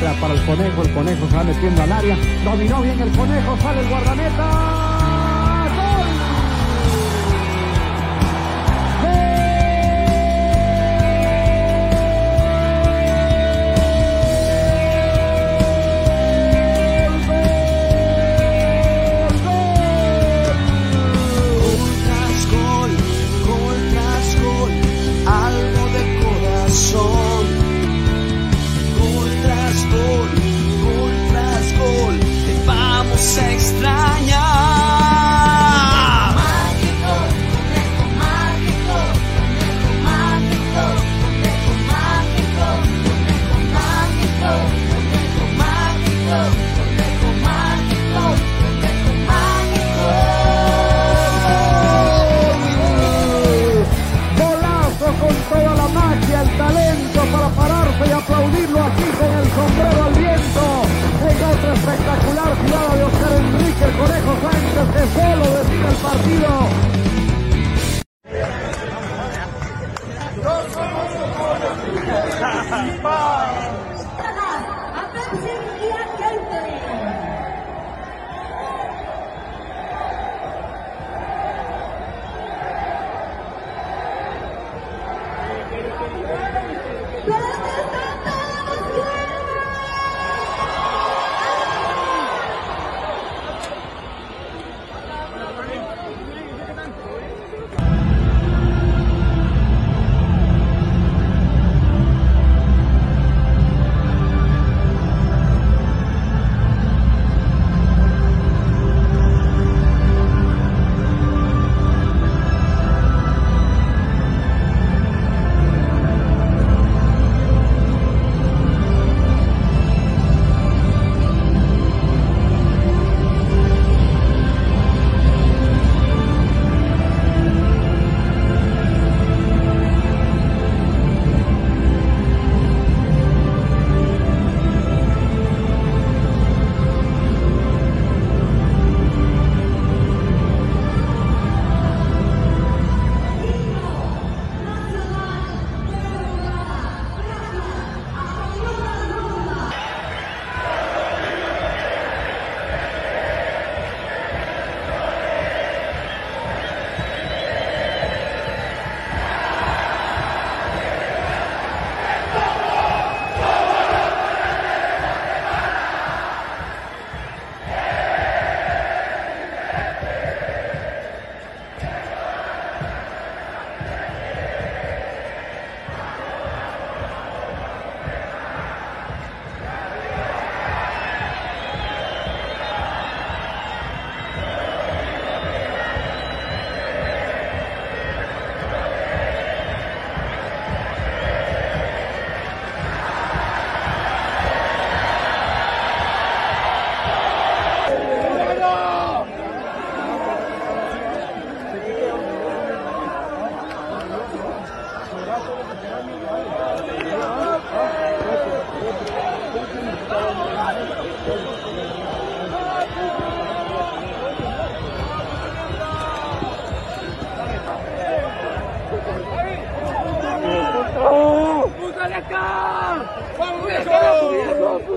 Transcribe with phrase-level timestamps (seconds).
[0.00, 2.16] Para el conejo, el conejo se va metiendo al área.
[2.42, 4.89] Dominó bien el conejo, sale el guardameta.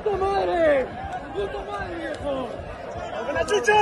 [0.03, 0.85] Puta madre,
[1.97, 2.49] viejo!
[3.29, 3.73] ¡Hola, Chucho!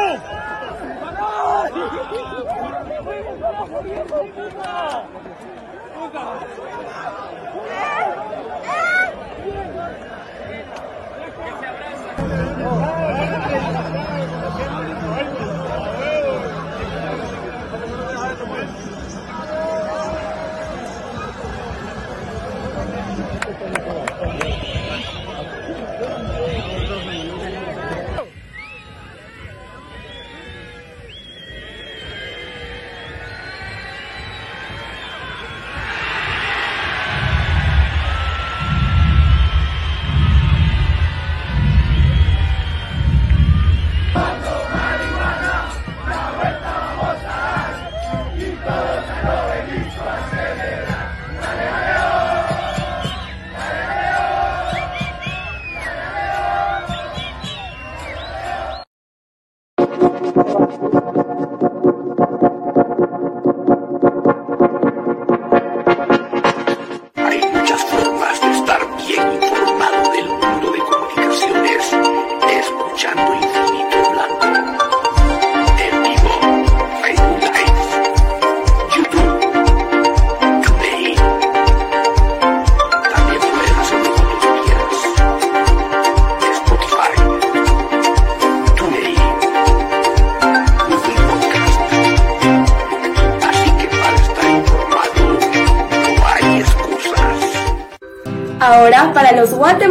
[14.54, 14.61] Hay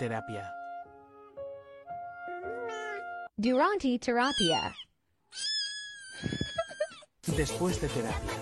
[0.00, 0.50] Terapia.
[3.36, 4.74] Durante terapia.
[7.36, 8.32] Después de terapia.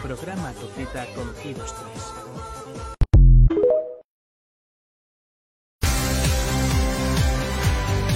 [0.00, 1.88] Programa tu cita con Giros 3.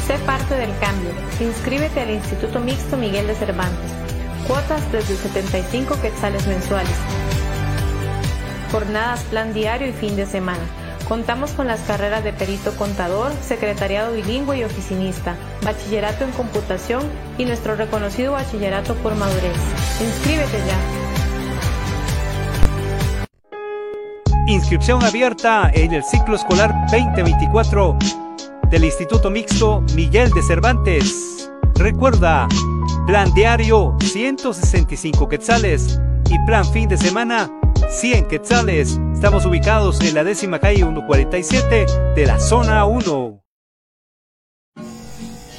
[0.06, 1.10] Sé parte del cambio.
[1.40, 3.90] Inscríbete al Instituto Mixto Miguel de Cervantes.
[4.46, 6.96] Cuotas desde 75 quetzales mensuales.
[8.70, 10.83] Jornadas plan diario y fin de semana.
[11.08, 17.02] Contamos con las carreras de perito contador, secretariado bilingüe y oficinista, bachillerato en computación
[17.36, 19.58] y nuestro reconocido bachillerato por madurez.
[20.00, 20.78] Inscríbete ya.
[24.46, 27.98] Inscripción abierta en el ciclo escolar 2024
[28.70, 31.50] del Instituto Mixto Miguel de Cervantes.
[31.74, 32.48] Recuerda,
[33.06, 37.50] plan diario 165 quetzales y plan fin de semana
[37.90, 38.98] 100 quetzales.
[39.24, 43.42] Estamos ubicados en la décima calle 147 de la zona 1.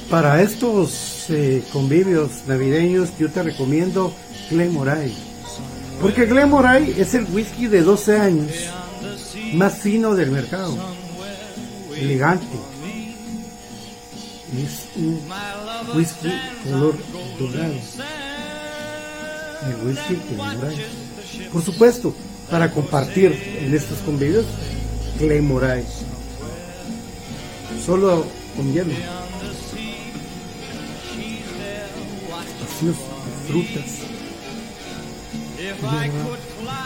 [0.08, 4.14] Para estos eh, convivios navideños yo te recomiendo
[4.50, 5.12] Glenmoray.
[6.00, 8.52] Porque Glenmoray es el whisky de 12 años
[9.54, 10.78] más fino del mercado.
[11.96, 12.46] Elegante.
[14.62, 15.20] Es un
[15.92, 16.32] whisky
[16.70, 16.94] color
[17.36, 17.74] dorado.
[19.66, 20.86] El whisky Glenmoray.
[21.52, 22.14] Por supuesto,
[22.50, 24.46] para compartir en estos convivios,
[25.18, 25.84] Glenmoray.
[27.84, 28.26] Solo
[28.56, 28.92] con hielo.
[32.60, 32.96] Vacíos
[33.46, 33.84] frutas.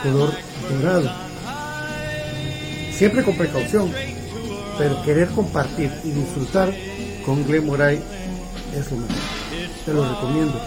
[0.03, 0.33] Color
[0.71, 1.11] dorado.
[2.93, 3.93] Siempre con precaución,
[4.79, 6.73] pero querer compartir y disfrutar
[7.25, 8.01] con Glemoray
[8.77, 9.17] es lo mejor.
[9.85, 10.61] Te lo recomiendo.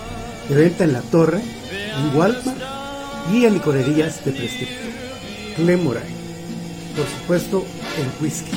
[0.50, 2.83] De venta en la torre, en Walmart
[3.32, 4.78] y en licorerías de prestigio.
[5.58, 6.04] Glemoray.
[6.96, 7.66] Por supuesto,
[7.98, 8.52] el whisky.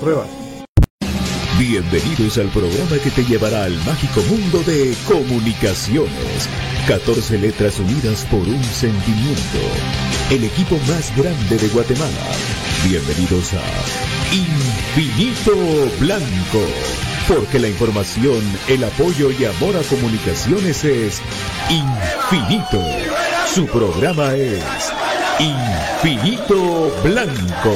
[0.00, 0.26] Prueba.
[1.58, 6.48] Bienvenidos al programa que te llevará al mágico mundo de comunicaciones.
[6.86, 9.58] 14 letras unidas por un sentimiento.
[10.30, 12.12] El equipo más grande de Guatemala.
[12.84, 15.56] Bienvenidos a Infinito
[15.98, 16.64] Blanco.
[17.26, 21.20] Porque la información, el apoyo y amor a comunicaciones es
[21.68, 22.80] infinito.
[23.58, 24.62] Su programa es
[25.40, 27.74] Infinito Blanco.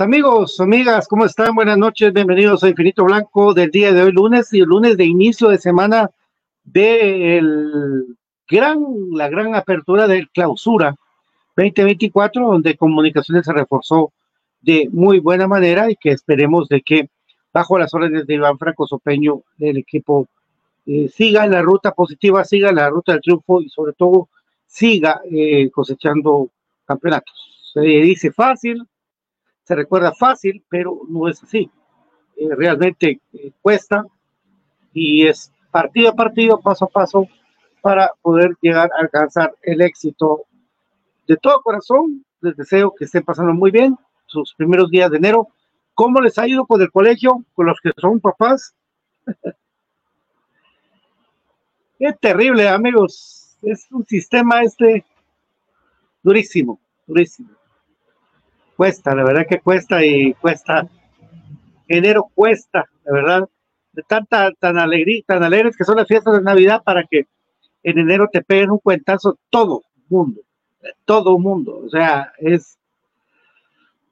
[0.00, 1.54] Amigos, amigas, ¿cómo están?
[1.54, 5.48] Buenas noches, bienvenidos a Infinito Blanco del día de hoy, lunes y lunes de inicio
[5.48, 6.10] de semana
[6.62, 7.40] de
[8.50, 10.94] la gran apertura del clausura
[11.56, 14.12] 2024, donde comunicaciones se reforzó
[14.60, 17.08] de muy buena manera y que esperemos de que
[17.50, 20.28] bajo las órdenes de Iván Franco Sopeño el equipo
[20.84, 24.28] eh, siga la ruta positiva, siga la ruta del triunfo y sobre todo
[24.66, 26.50] siga eh, cosechando
[26.84, 27.72] campeonatos.
[27.72, 28.86] Se dice fácil,
[29.64, 31.70] se recuerda fácil, pero no es así.
[32.36, 34.04] Eh, realmente eh, cuesta
[34.92, 37.26] y es partido a partido, paso a paso,
[37.80, 40.44] para poder llegar a alcanzar el éxito.
[41.26, 45.48] De todo corazón, les deseo que estén pasando muy bien sus primeros días de enero.
[45.94, 48.74] ¿Cómo les ha ido con el colegio, con los que son papás?
[51.98, 53.56] es terrible, amigos.
[53.62, 55.04] Es un sistema este
[56.22, 57.50] durísimo, durísimo
[58.76, 60.88] cuesta, la verdad que cuesta y cuesta.
[61.88, 63.48] Enero cuesta, la verdad,
[63.92, 67.26] de tanta, tan alegría, tan alegres que son las fiestas de Navidad para que
[67.82, 70.40] en enero te peguen un cuentazo todo mundo,
[71.04, 72.78] todo mundo, o sea, es,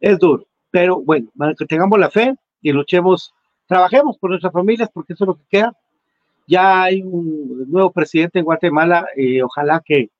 [0.00, 3.34] es duro, pero bueno, para tengamos la fe y luchemos,
[3.66, 5.76] trabajemos por nuestras familias porque eso es lo que queda.
[6.46, 10.10] Ya hay un nuevo presidente en Guatemala, y ojalá que,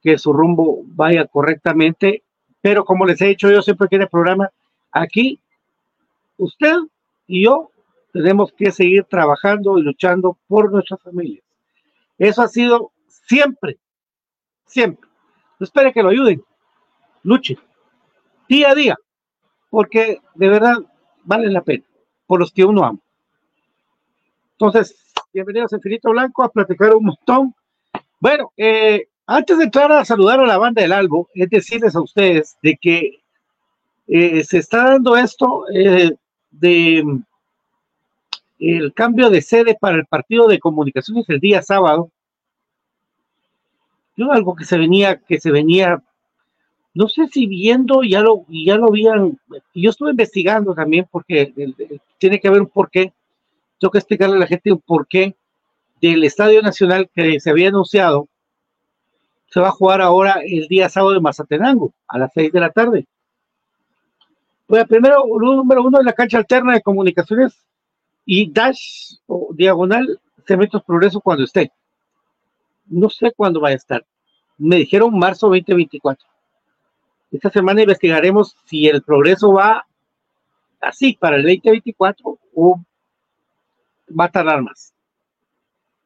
[0.00, 2.22] que su rumbo vaya correctamente
[2.62, 4.50] pero como les he dicho yo siempre que en el programa,
[4.90, 5.42] aquí
[6.38, 6.76] usted
[7.26, 7.70] y yo
[8.12, 11.44] tenemos que seguir trabajando y luchando por nuestras familias.
[12.18, 13.78] Eso ha sido siempre,
[14.64, 15.08] siempre.
[15.58, 16.42] No espere que lo ayuden,
[17.22, 17.58] luche
[18.48, 18.96] día a día,
[19.70, 20.76] porque de verdad
[21.24, 21.84] vale la pena
[22.26, 22.98] por los que uno ama.
[24.52, 27.54] Entonces, bienvenidos a Infinito Blanco a platicar un montón.
[28.20, 32.00] Bueno, eh, antes de entrar a saludar a la banda del Albo, es decirles a
[32.00, 33.22] ustedes de que
[34.08, 36.12] eh, se está dando esto eh,
[36.50, 37.04] de
[38.58, 42.10] el cambio de sede para el partido de comunicaciones el día sábado.
[44.16, 46.00] Yo algo que se venía, que se venía,
[46.94, 49.38] no sé si viendo, ya lo, ya lo habían,
[49.74, 51.52] yo estuve investigando también porque
[52.18, 53.12] tiene que haber un porqué.
[53.80, 55.34] Tengo que explicarle a la gente un porqué
[56.00, 58.28] del Estadio Nacional que se había anunciado
[59.52, 62.70] se va a jugar ahora el día sábado de Mazatenango, a las 6 de la
[62.70, 63.06] tarde.
[64.66, 67.62] Pues primero, número uno, en la cancha alterna de comunicaciones
[68.24, 71.70] y Dash o diagonal Cementos Progreso cuando esté.
[72.86, 74.06] No sé cuándo va a estar.
[74.56, 76.26] Me dijeron marzo 2024.
[77.30, 79.86] Esta semana investigaremos si el progreso va
[80.80, 82.80] así para el 2024 o
[84.18, 84.94] va a tardar más.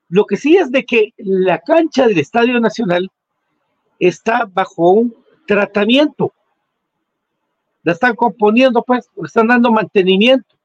[0.08, 3.08] Lo que sí es de que la cancha del Estadio Nacional
[3.98, 5.14] está bajo un
[5.46, 6.32] tratamiento.
[7.82, 10.56] La están componiendo, pues, están dando mantenimiento.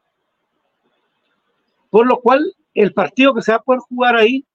[1.89, 4.45] Por lo cual, el partido que se va a poder jugar ahí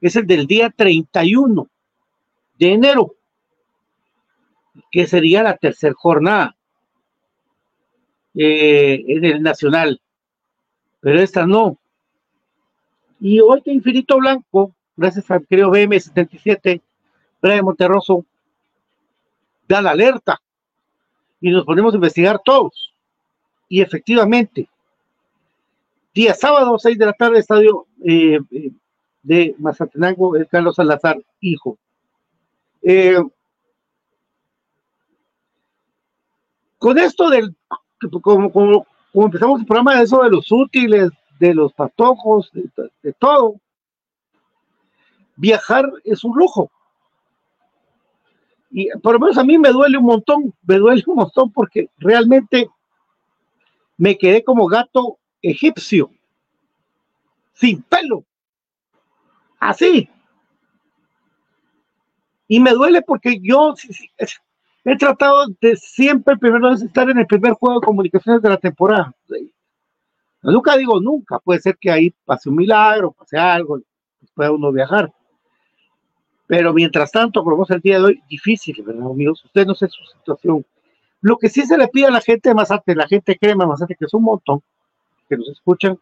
[0.00, 1.68] es el del día 31
[2.58, 3.14] de enero,
[4.90, 6.56] que sería la tercera jornada
[8.34, 10.00] eh, en el Nacional.
[11.00, 11.78] Pero esta no.
[13.20, 16.80] Y hoy de Infinito Blanco, gracias al creo BM77,
[17.40, 18.24] Brian Monterroso
[19.66, 20.40] da la alerta
[21.40, 22.92] y nos ponemos a investigar todos.
[23.68, 24.68] Y efectivamente,
[26.14, 28.70] día sábado, 6 de la tarde, estadio eh, eh,
[29.22, 31.78] de Mazatenango es Carlos Salazar, hijo.
[32.82, 33.22] Eh,
[36.78, 37.54] con esto del,
[38.22, 43.60] como, empezamos el programa de eso de los útiles, de los patojos, de todo,
[45.36, 46.70] viajar es un lujo.
[48.70, 51.90] Y por lo menos a mí me duele un montón, me duele un montón porque
[51.98, 52.68] realmente
[53.96, 56.10] me quedé como gato egipcio,
[57.54, 58.24] sin pelo,
[59.58, 60.08] así.
[62.46, 63.74] Y me duele porque yo
[64.84, 69.14] he tratado de siempre primero estar en el primer juego de comunicaciones de la temporada.
[70.42, 73.80] Nunca digo nunca, puede ser que ahí pase un milagro, pase algo,
[74.34, 75.12] pueda uno viajar.
[76.48, 79.44] Pero mientras tanto, como el día de hoy, difícil, ¿verdad, amigos?
[79.44, 80.64] Usted no sé su situación.
[81.20, 83.94] Lo que sí se le pide a la gente de Mazate, la gente crema Mazate,
[83.94, 84.62] que es un montón,
[85.28, 85.98] que nos escuchan,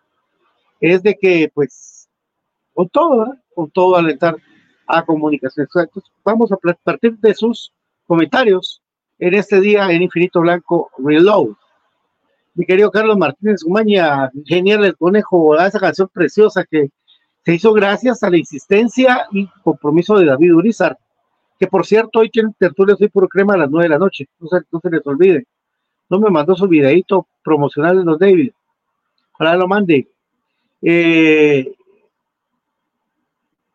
[0.80, 2.08] es de que, pues,
[2.72, 3.42] con todo, ¿verdad?
[3.56, 4.36] con todo alentar
[4.86, 5.66] a comunicación.
[5.66, 7.72] Entonces, vamos a partir de sus
[8.06, 8.80] comentarios
[9.18, 11.56] en este día en Infinito Blanco Reload.
[12.54, 13.62] Mi querido Carlos Martínez
[14.44, 16.90] genial el conejo, esa canción preciosa que
[17.46, 20.98] se hizo gracias a la insistencia y compromiso de David Urizar,
[21.60, 24.26] que por cierto hoy tiene tertulia soy puro crema a las nueve de la noche,
[24.40, 25.46] no se, no se les olvide.
[26.10, 28.50] No me mandó su videito promocional de los David.
[29.34, 30.08] Ojalá lo mande.
[30.82, 31.72] Eh,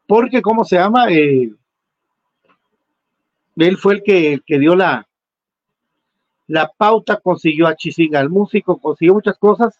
[0.05, 1.10] porque, ¿cómo se llama?
[1.10, 1.49] Eh,
[3.55, 5.07] él fue el que, que dio la,
[6.47, 9.79] la pauta, consiguió a Chisinga, el músico, consiguió muchas cosas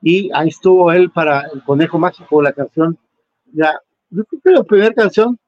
[0.00, 2.98] y ahí estuvo él para el Conejo Mágico, la canción,
[3.52, 3.80] ya,
[4.10, 5.38] yo creo que la primera canción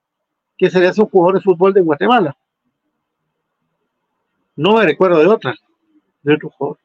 [0.56, 2.36] que se le un jugador de fútbol de Guatemala.
[4.56, 5.54] No me recuerdo de otra,
[6.22, 6.78] de jugador.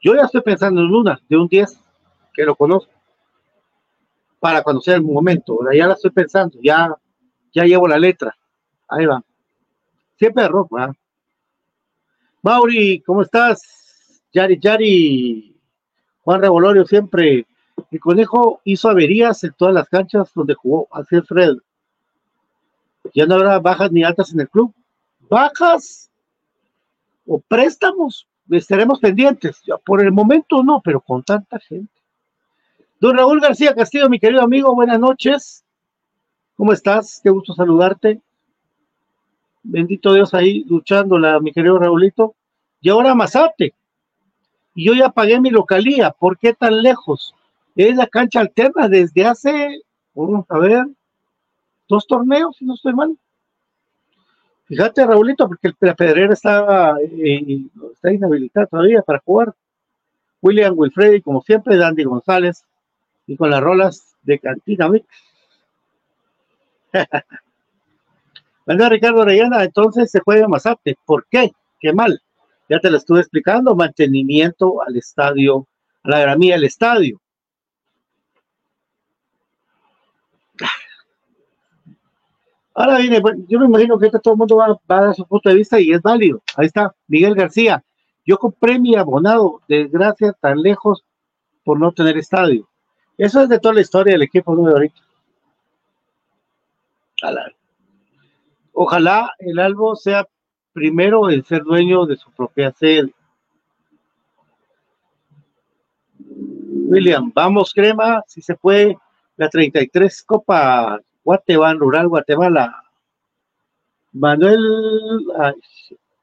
[0.00, 1.80] Yo ya estoy pensando en una, de un 10,
[2.32, 2.92] que lo conozco,
[4.38, 6.94] para sea el momento, ya la estoy pensando, ya,
[7.52, 8.36] ya llevo la letra,
[8.86, 9.24] ahí va.
[10.16, 10.94] Siempre de rock, ¿verdad?
[12.42, 14.22] Mauri, ¿cómo estás?
[14.32, 15.56] Yari, Yari,
[16.20, 17.44] Juan Revolorio, siempre.
[17.90, 21.56] El conejo hizo averías en todas las canchas donde jugó, así es Fred.
[23.14, 24.74] Ya no habrá bajas ni altas en el club.
[25.30, 26.10] Bajas
[27.26, 29.62] o préstamos, estaremos pendientes.
[29.84, 31.92] Por el momento no, pero con tanta gente.
[33.00, 35.64] Don Raúl García Castillo, mi querido amigo, buenas noches.
[36.56, 37.20] ¿Cómo estás?
[37.22, 38.20] Qué gusto saludarte.
[39.62, 42.34] Bendito Dios ahí luchándola, mi querido Raulito.
[42.80, 43.74] Y ahora Mazate.
[44.74, 46.10] Y yo ya pagué mi localía.
[46.10, 47.34] ¿Por qué tan lejos?
[47.76, 49.80] Es la cancha alterna desde hace,
[50.14, 50.86] vamos a ver,
[51.88, 53.16] dos torneos, si no estoy mal.
[54.66, 59.54] Fíjate, Raulito, porque la pedrera está, eh, está inhabilitada todavía para jugar.
[60.42, 62.64] William Wilfredi, como siempre, Dandy González,
[63.26, 65.06] y con las rolas de Cantina Mix.
[68.66, 70.98] Bueno, Ricardo Orellana, entonces se juega Mazate.
[71.06, 71.52] ¿Por qué?
[71.80, 72.20] Qué mal.
[72.68, 75.66] Ya te lo estuve explicando, mantenimiento al estadio,
[76.02, 77.18] a la gramía del estadio.
[82.78, 85.48] Ahora viene, bueno, yo me imagino que todo el mundo va, a dar su punto
[85.48, 86.40] de vista y es válido.
[86.54, 87.82] Ahí está, Miguel García.
[88.24, 91.04] Yo compré mi abonado, desgracia, tan lejos
[91.64, 92.68] por no tener estadio.
[93.16, 95.00] Eso es de toda la historia del equipo nuevo ahorita.
[98.72, 100.28] Ojalá el Albo sea
[100.72, 103.12] primero en ser dueño de su propia sede.
[106.20, 108.96] William, vamos crema, si se puede,
[109.36, 112.84] la 33 Copa Guatemala, Rural Guatemala.
[114.12, 114.64] Manuel,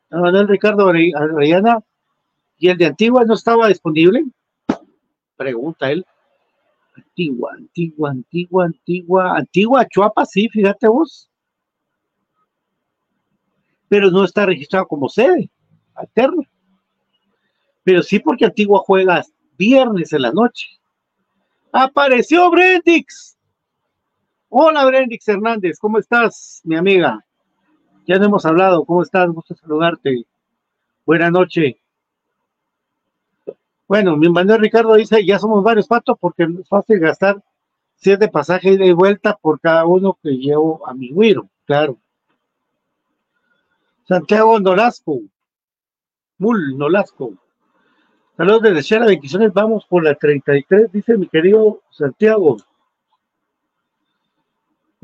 [0.09, 1.77] Manuel Ricardo Orellana,
[2.57, 4.25] ¿y el de Antigua no estaba disponible?
[5.37, 6.03] Pregunta él.
[6.95, 11.29] Antigua, Antigua, Antigua, Antigua, Antigua, Chuapa, sí, fíjate vos.
[13.87, 15.51] Pero no está registrado como sede
[15.93, 16.49] alterna.
[17.83, 19.23] Pero sí porque Antigua juega
[19.55, 20.65] viernes en la noche.
[21.71, 23.35] Apareció Brendix.
[24.49, 27.25] Hola Brendix Hernández, ¿cómo estás, mi amiga?
[28.05, 29.27] Ya no hemos hablado, ¿cómo estás?
[29.29, 30.25] Gusto saludarte.
[31.05, 31.75] Buenas noches.
[33.88, 37.43] Bueno, mi Manuel Ricardo dice, ya somos varios patos porque es fácil gastar
[37.95, 41.97] siete pasajes de vuelta por cada uno que llevo a mi güiro, claro.
[44.08, 45.21] Santiago Nolasco,
[46.38, 47.34] Mul Nolasco.
[48.38, 52.58] Saludos desde Shera Bendiciones, vamos por la 33, dice mi querido Santiago.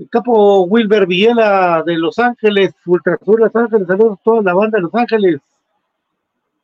[0.09, 4.77] Capo Wilber Villela de Los Ángeles, Ultra Sur Los Ángeles, saludos a toda la banda
[4.77, 5.41] de Los Ángeles.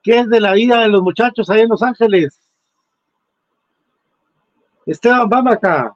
[0.01, 2.39] ¿Qué es de la vida de los muchachos ahí en Los Ángeles?
[4.85, 5.95] Esteban Bamaca.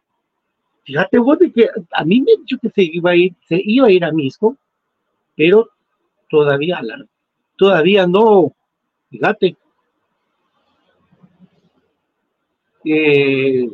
[0.83, 3.61] Fíjate vos de que a mí me han dicho que se iba a ir, se
[3.63, 4.57] iba a ir a Misco,
[5.35, 5.69] pero
[6.29, 6.81] todavía,
[7.55, 8.51] todavía no.
[9.09, 9.55] Fíjate.
[12.83, 13.69] Eh,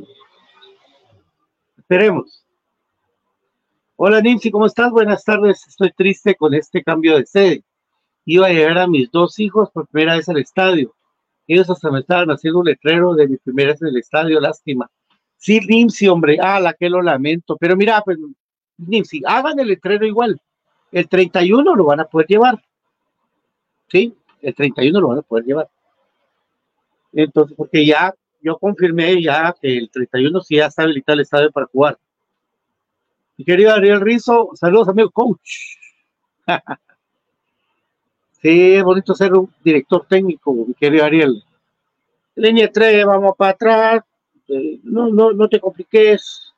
[1.77, 2.46] esperemos.
[3.99, 4.91] Hola Nancy, ¿cómo estás?
[4.91, 5.65] Buenas tardes.
[5.67, 7.63] Estoy triste con este cambio de sede.
[8.25, 10.93] Iba a llegar a mis dos hijos por primera vez al estadio.
[11.47, 14.87] Ellos hasta me estaban haciendo un letrero de mi primera vez en el estadio, lástima.
[15.37, 17.57] Sí, Nimsi, hombre, ah, la que lo lamento.
[17.59, 18.19] Pero mira, pues,
[18.77, 20.39] Nimsi, hagan el letrero igual.
[20.91, 22.63] El 31 lo van a poder llevar.
[23.87, 25.69] Sí, el 31 lo van a poder llevar.
[27.13, 31.51] Entonces, porque ya, yo confirmé ya que el 31 sí ya está habilitado el estadio
[31.51, 31.97] para jugar.
[33.37, 35.77] Mi querido Ariel Rizo, saludos amigo coach.
[38.41, 41.43] sí, es bonito ser un director técnico, mi querido Ariel.
[42.35, 44.03] Línea 3, vamos para atrás.
[44.47, 46.51] Eh, no, no, no te compliques.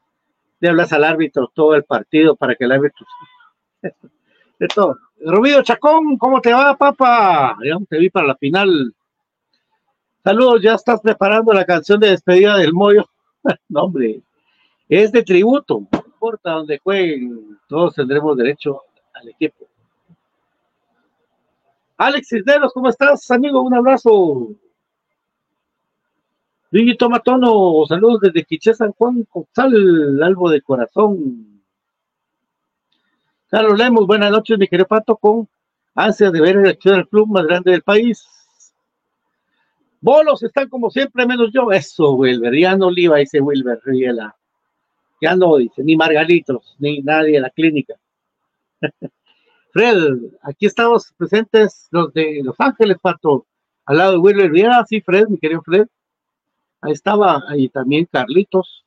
[0.61, 3.05] Le hablas al árbitro todo el partido para que el árbitro.
[4.59, 4.97] De todo.
[5.21, 7.57] Rubio Chacón, ¿cómo te va, papá?
[7.63, 8.93] Ya te vi para la final.
[10.23, 13.05] Saludos, ya estás preparando la canción de despedida del Moyo.
[13.69, 14.21] no, hombre,
[14.87, 15.87] es de tributo.
[16.19, 18.81] Importa donde jueguen, todos tendremos derecho
[19.13, 19.65] al equipo.
[21.95, 23.61] Alex Cisneros, ¿cómo estás, amigo?
[23.61, 24.49] Un abrazo.
[26.71, 31.63] Luigi Tomatono, saludos desde Quiché San Juan, Cozal, Albo de Corazón.
[33.47, 35.47] Carlos Lemos, buenas noches, mi querido Pato, con
[35.95, 38.27] ansias de ver el acción del club más grande del país.
[40.01, 41.71] Bolos están como siempre, menos yo.
[41.71, 44.35] Eso, Wilber, ya no iba dice Wilber Riela.
[45.21, 47.95] Ya no, dice, ni Margalitos, ni nadie en la clínica.
[49.71, 49.97] Fred,
[50.41, 53.45] aquí estamos presentes los de Los Ángeles, Pato,
[53.85, 54.85] al lado de Wilber Riela.
[54.87, 55.87] Sí, Fred, mi querido Fred.
[56.81, 58.85] Ahí estaba, ahí también Carlitos,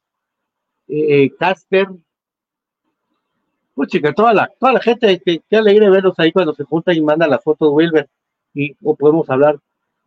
[0.89, 1.89] eh, Casper,
[3.75, 6.97] pues chica, toda la, toda la gente, que, que alegre verlos ahí cuando se juntan
[6.97, 8.09] y mandan las fotos Wilber
[8.55, 9.59] y o podemos hablar.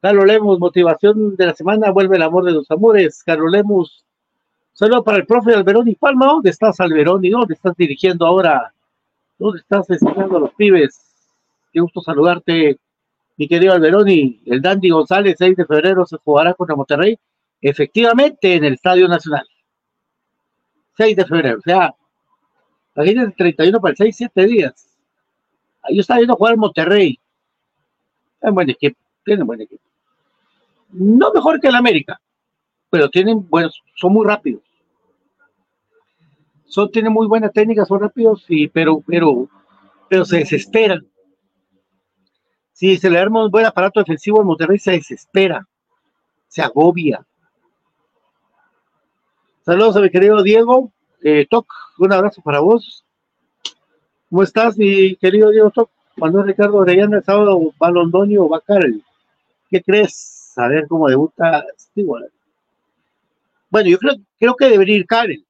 [0.02, 3.24] Carlos Lemos, motivación de la semana, vuelve el amor de los amores.
[3.24, 4.05] Carlos Lemos,
[4.76, 7.30] saludo para el profe Alberoni Palma, ¿dónde estás Alberoni?
[7.30, 8.74] ¿Dónde estás dirigiendo ahora?
[9.40, 11.00] ¿Dónde estás enseñando a los pibes?
[11.72, 12.78] Qué gusto saludarte,
[13.38, 14.42] mi querido Alberoni.
[14.46, 17.18] El Dandy González, 6 de febrero, se jugará contra Monterrey
[17.62, 19.48] efectivamente en el Estadio Nacional.
[20.98, 21.94] 6 de febrero, o sea,
[22.96, 24.98] imagínense 31 para el 6, 7 días.
[25.90, 27.20] Yo estaba viendo jugar Monterrey.
[28.42, 29.84] Es buen equipo, tienen buen equipo.
[30.92, 32.20] No mejor que el América,
[32.90, 34.62] pero tienen buenos, son muy rápidos.
[36.66, 39.48] Son, tienen muy buena técnica, son rápidos, sí, pero, pero,
[40.10, 41.06] pero se desesperan.
[42.74, 45.68] Si se le arma un buen aparato defensivo al Monterrey, se desespera,
[46.48, 47.26] se agobia.
[49.66, 50.92] Saludos a mi querido Diego.
[51.24, 53.04] Eh, Toc, un abrazo para vos.
[54.30, 55.90] ¿Cómo estás, mi querido Diego Toc?
[56.18, 59.04] Manuel Ricardo Orellana, el sábado va Londoño o va Karel.
[59.70, 60.54] ¿Qué crees?
[60.56, 62.32] A ver cómo debuta Stewart.
[63.70, 65.46] Bueno, yo creo, creo que debería ir Karel.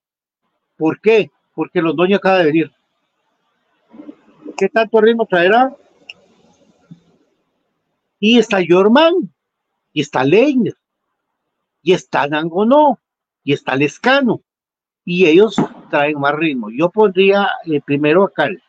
[0.77, 1.31] ¿Por qué?
[1.53, 2.71] Porque Londoño acaba de venir.
[4.57, 5.75] ¿Qué tanto ritmo traerá?
[8.19, 9.13] Y está Jorman,
[9.93, 10.75] y está Leiner,
[11.81, 12.99] y está Nangonó
[13.43, 14.41] y está Lescano,
[15.05, 15.55] y ellos
[15.89, 16.69] traen más ritmo.
[16.71, 18.61] Yo pondría eh, primero a Cal.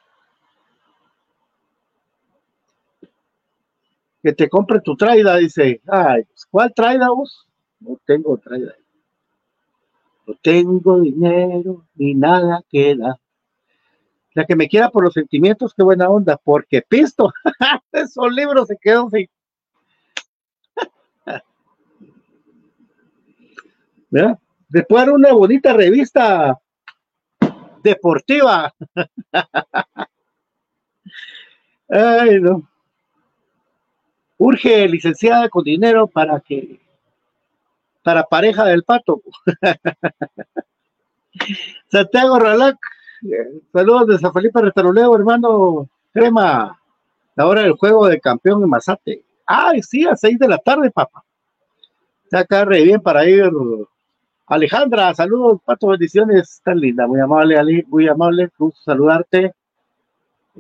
[4.22, 5.80] Que te compre tu traida, dice.
[5.86, 7.46] Ay, pues, ¿cuál traida vos?
[7.80, 8.74] No tengo traida.
[10.26, 13.18] No tengo dinero ni nada queda.
[14.34, 17.32] La que me quiera por los sentimientos, qué buena onda, porque pisto,
[17.92, 19.28] esos libros se quedan sin.
[24.10, 24.38] ¿Verdad?
[24.68, 26.60] después era una bonita revista
[27.82, 28.74] deportiva.
[31.88, 32.68] Ay, no.
[34.38, 36.78] Urge licenciada con dinero para que
[38.06, 39.20] para pareja del pato.
[41.90, 42.78] Santiago Ralac,
[43.72, 46.80] saludos de San Felipe Retaroleo, hermano Crema.
[47.34, 49.24] La hora del juego de campeón en Mazate.
[49.44, 51.24] Ay, sí, a seis de la tarde, papá.
[52.22, 53.50] Está acá re bien para ir
[54.46, 59.52] Alejandra, saludos, Pato, bendiciones, tan linda, muy amable, Ali, muy amable, gusto saludarte.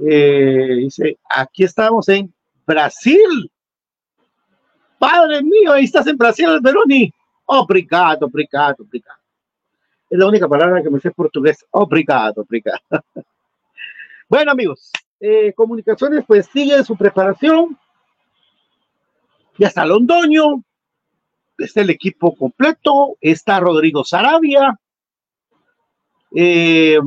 [0.04, 2.34] Eh, dice, aquí estamos en
[2.66, 3.48] Brasil.
[4.98, 7.12] Padre mío, ahí estás en Brasil, Veroni.
[7.46, 9.20] Obrigado, obrigado, obrigado.
[10.10, 11.64] Es la única palabra que me sé portugués.
[11.70, 12.80] Obrigado, obrigado.
[14.28, 17.78] bueno, amigos, eh, comunicaciones, pues sigue su preparación.
[19.58, 20.62] Ya está Londoño,
[21.56, 24.78] está el equipo completo, está Rodrigo Sarabia,
[26.34, 26.98] Eh,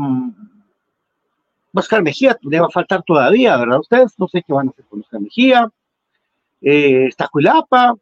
[1.73, 3.79] Oscar Mejía le va a faltar todavía, ¿verdad?
[3.79, 5.69] Ustedes no sé qué van a hacer con Oscar Mejía.
[6.61, 7.95] Eh, está Cuilapa.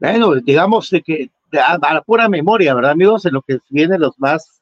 [0.00, 3.26] Bueno, digamos que a, a la pura memoria, ¿verdad, amigos?
[3.26, 4.60] En lo que vienen los más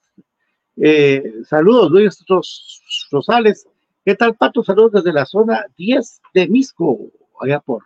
[0.77, 3.67] eh, saludos, Luis Ros- Rosales.
[4.05, 4.63] ¿Qué tal, Pato?
[4.63, 6.99] Saludos desde la zona 10 de Misco,
[7.41, 7.85] allá por.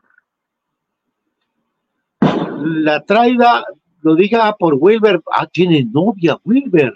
[2.64, 3.64] La traida,
[4.02, 5.20] lo diga por Wilber.
[5.32, 6.94] Ah, tiene novia, Wilber.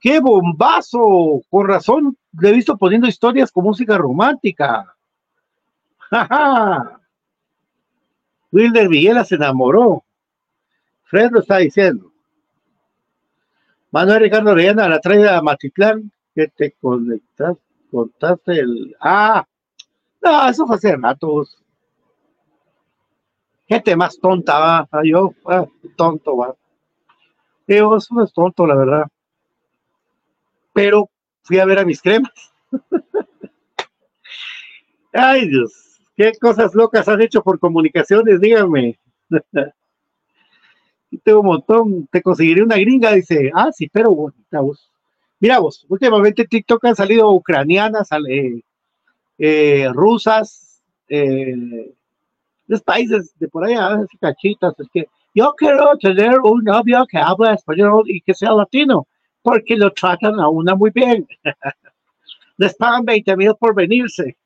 [0.00, 1.42] ¡Qué bombazo!
[1.50, 4.94] Con razón, le he visto poniendo historias con música romántica.
[6.10, 7.00] ¡Ja, ja!
[8.52, 10.04] Wilder Villela se enamoró.
[11.04, 12.12] Fred lo está diciendo.
[13.90, 17.56] Manuel Ricardo Orellana, la trae a Matitlán, que te conectas,
[17.90, 18.94] contaste el.
[19.00, 19.46] Ah,
[20.22, 21.62] no, eso fue hace ratos.
[23.66, 24.88] Gente más tonta, va.
[24.90, 26.54] Ah, Yo, ah, tonto, va.
[27.66, 29.06] Digo, eso no es tonto, la verdad.
[30.72, 31.10] Pero
[31.42, 32.32] fui a ver a mis cremas.
[35.12, 35.72] Ay, Dios,
[36.18, 38.98] qué cosas locas has hecho por comunicaciones, díganme.
[41.22, 44.60] Tengo un montón, te conseguiré una gringa, dice, ah, sí, pero bonita.
[45.40, 48.08] Mira vos, últimamente en TikTok han salido ucranianas,
[49.38, 51.94] eh, rusas, eh,
[52.66, 57.16] los países de por allá, así cachitas, es que yo quiero tener un novio que
[57.16, 59.06] habla español y que sea latino,
[59.40, 61.26] porque lo tratan a una muy bien.
[62.58, 64.36] Les pagan 20 mil por venirse.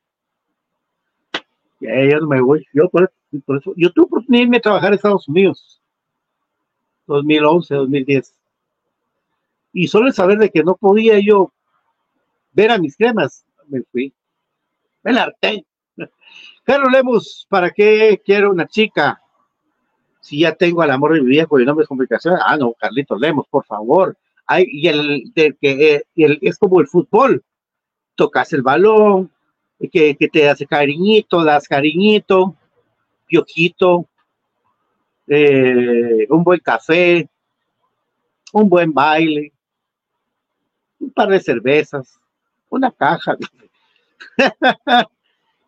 [1.83, 2.65] Y ahí yo no me voy.
[2.73, 3.13] Yo por,
[3.45, 5.83] por eso, yo tuve oportunidad de irme a trabajar a Estados Unidos.
[7.09, 8.35] 2011, 2010.
[9.73, 11.53] Y solo el saber de que no podía yo
[12.53, 14.13] ver a mis cremas, me fui.
[15.03, 15.67] Me harté.
[16.65, 19.21] Carlos Lemus, ¿para qué quiero una chica?
[20.21, 22.37] Si ya tengo al amor de mi viejo y no me es complicación.
[22.41, 24.17] Ah, no, Carlitos Lemos, por favor.
[24.47, 27.43] Ay, y el, del que, eh, el- es como el fútbol.
[28.15, 29.32] Tocas el balón,
[29.89, 32.55] que, te hace cariñito, das cariñito,
[33.27, 34.07] piojito,
[35.27, 37.29] eh, un buen café,
[38.53, 39.53] un buen baile,
[41.01, 42.19] un par de cervezas,
[42.69, 43.37] una caja.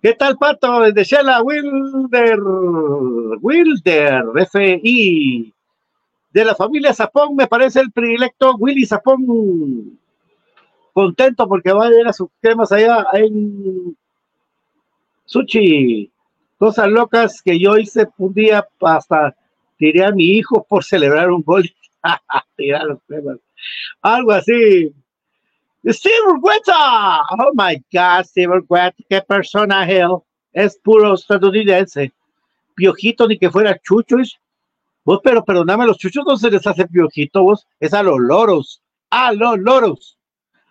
[0.03, 0.81] ¿Qué tal, Pato?
[0.81, 2.39] Desde Shela, Wilder,
[3.41, 5.55] Wilder, FI,
[6.31, 9.99] de la familia Zapón, me parece el predilecto Willy Zapón,
[10.93, 13.97] contento porque va a ir a sus temas allá en
[15.27, 16.11] Suchi,
[16.59, 19.35] cosas locas que yo hice un día hasta
[19.79, 21.69] tiré a mi hijo por celebrar un gol.
[22.59, 22.99] Los.
[24.03, 24.95] Algo así.
[25.87, 26.15] Steve.
[26.27, 30.01] Oh my God, Steve Urqueta, qué personaje.
[30.01, 30.19] él.
[30.53, 32.13] Es puro estadounidense.
[32.75, 34.39] Piojito ni que fuera chuchos.
[35.05, 37.67] Vos, pero perdóname, los chuchos no se les hace piojito, vos.
[37.81, 38.83] Es a los loros.
[39.11, 40.17] A los loros.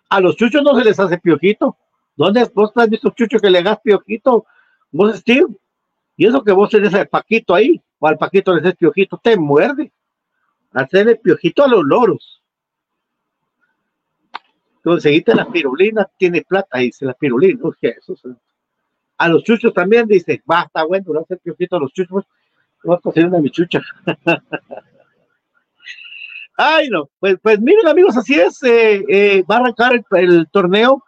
[0.08, 1.76] A los chuchos no se les hace piojito.
[2.16, 4.46] ¿Dónde vos has visto chucho que le hagas piojito?
[4.90, 5.46] Vos, Steve.
[6.16, 9.36] Y eso que vos tenés al Paquito ahí, o al Paquito le haces piojito, te
[9.36, 9.92] muerde.
[10.72, 12.42] Hacerle piojito a los loros.
[14.82, 17.60] Conseguiste la pirulina, tiene plata, dice la pirulina.
[17.80, 18.22] Jesús.
[19.16, 22.24] A los chuchos también dice, va, está bueno, le hacer piojito a los chuchos.
[22.82, 23.80] Voy a conseguir una mi chucha.
[26.56, 31.02] Ay, no, pues, pues miren amigos, así es, eh, eh, va a arrancar el torneo.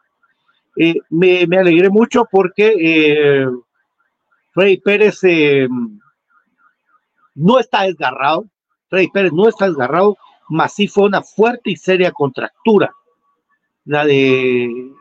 [0.77, 3.47] Eh, me, alegré mucho porque eh,
[4.85, 5.69] Pérez eh,
[7.35, 8.47] no está desgarrado,
[8.89, 10.17] Freddy Pérez no está desgarrado,
[10.49, 12.93] mas sí fue una fuerte y seria contractura,
[13.85, 14.93] la de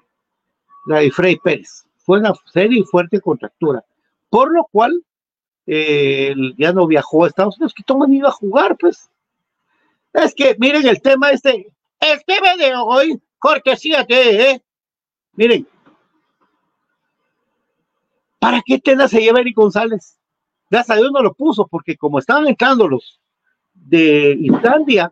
[0.85, 3.83] la de Pérez, fue una seria y fuerte contractura,
[4.29, 5.03] por lo cual
[5.67, 9.09] eh, ya no viajó a Estados Unidos, que Thomas no iba a jugar, pues.
[10.13, 11.67] Es que miren el tema este,
[11.99, 14.61] el tema de hoy, cortesía de.
[15.35, 15.67] Miren,
[18.39, 20.17] ¿para qué Tena se lleva Eric González?
[20.69, 23.19] Gracias a Dios no lo puso, porque como estaban entrando los
[23.73, 25.11] de Islandia,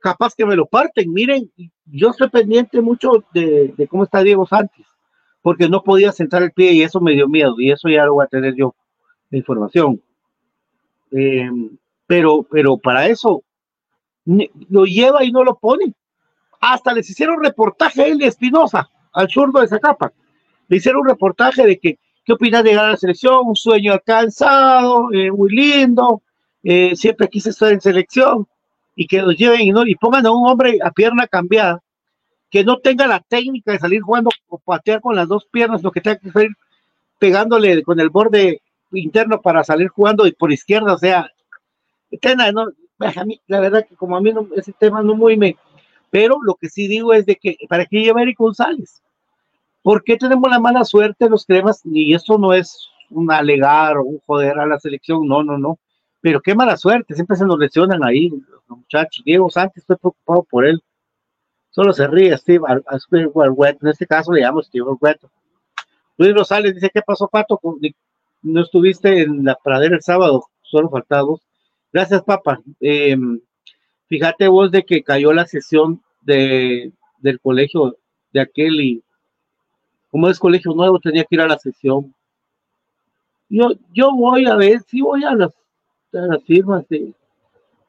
[0.00, 1.12] capaz que me lo parten.
[1.12, 1.50] Miren,
[1.86, 4.86] yo estoy pendiente mucho de, cómo está Diego Santos,
[5.42, 8.14] porque no podía sentar el pie y eso me dio miedo, y eso ya lo
[8.14, 8.74] voy a tener yo
[9.30, 10.02] de información.
[11.12, 11.50] Eh,
[12.06, 13.42] pero, pero para eso
[14.24, 15.94] lo lleva y no lo pone.
[16.62, 20.12] Hasta les hicieron reportaje a él de Espinosa, al zurdo de Zacapa.
[20.68, 23.48] Le hicieron un reportaje de que, ¿qué opinas de llegar a la selección?
[23.48, 26.22] Un sueño alcanzado, eh, muy lindo,
[26.62, 28.46] eh, siempre quise estar en selección,
[28.94, 31.82] y que los lleven y, no, y pongan a un hombre a pierna cambiada,
[32.48, 35.90] que no tenga la técnica de salir jugando o patear con las dos piernas, lo
[35.90, 36.52] que tenga que salir
[37.18, 41.28] pegándole con el borde interno para salir jugando y por izquierda, o sea,
[42.20, 42.68] Tena, no,
[43.00, 45.56] a mí, la verdad que como a mí no, ese tema no muy me,
[46.12, 49.02] pero lo que sí digo es de que, ¿para qué lleva Eric González?
[49.80, 51.80] ¿Por qué tenemos la mala suerte los cremas?
[51.86, 55.78] Y esto no es un alegar o un joder a la selección, no, no, no.
[56.20, 59.24] Pero qué mala suerte, siempre se nos lesionan ahí los muchachos.
[59.24, 60.82] Diego Sánchez, estoy preocupado por él.
[61.70, 65.30] Solo se ríe Steve en este caso le llamo Steve Argueto.
[66.18, 67.58] Luis Rosales dice, ¿qué pasó, Pato?
[68.42, 71.40] No estuviste en la pradera el sábado, solo faltados.
[71.90, 72.60] Gracias, papá.
[72.80, 73.16] Eh,
[74.12, 77.96] fíjate vos de que cayó la sesión de, del colegio
[78.30, 79.02] de aquel y
[80.10, 82.14] como es colegio nuevo tenía que ir a la sesión.
[83.48, 85.54] Yo, yo voy a ver, sí voy a las,
[86.10, 87.14] las firmas de,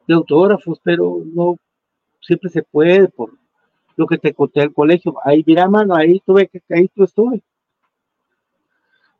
[0.07, 1.57] de autógrafos, pero no
[2.21, 3.37] siempre se puede por
[3.97, 5.15] lo que te conté al colegio.
[5.25, 7.43] Ahí, mira, mano, ahí tuve que, ahí tú estuve.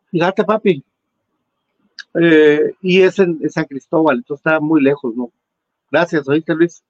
[0.10, 0.82] Fíjate, papi.
[2.13, 5.34] Eh, y es en, San Cristóbal, entonces está muy lejos, ¿no?
[5.92, 6.82] Gracias, oíste, Luis.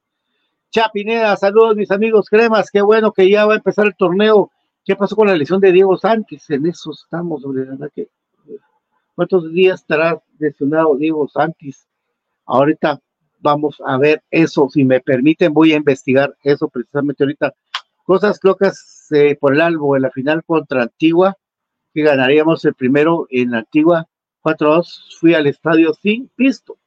[0.73, 2.71] Chapineda, saludos, mis amigos cremas.
[2.71, 4.49] Qué bueno que ya va a empezar el torneo.
[4.83, 6.49] ¿Qué pasó con la lesión de Diego Sánchez?
[6.49, 8.07] En eso estamos, sobre verdad que.
[9.13, 11.87] ¿Cuántos días estará lesionado Diego Sánchez?
[12.47, 12.99] Ahorita
[13.39, 14.67] vamos a ver eso.
[14.67, 17.53] Si me permiten, voy a investigar eso precisamente ahorita
[18.03, 21.37] Cosas locas eh, por el albo en la final contra Antigua,
[21.93, 24.07] que ganaríamos el primero en Antigua
[24.41, 25.19] 4-2.
[25.19, 26.77] Fui al estadio sin pisto.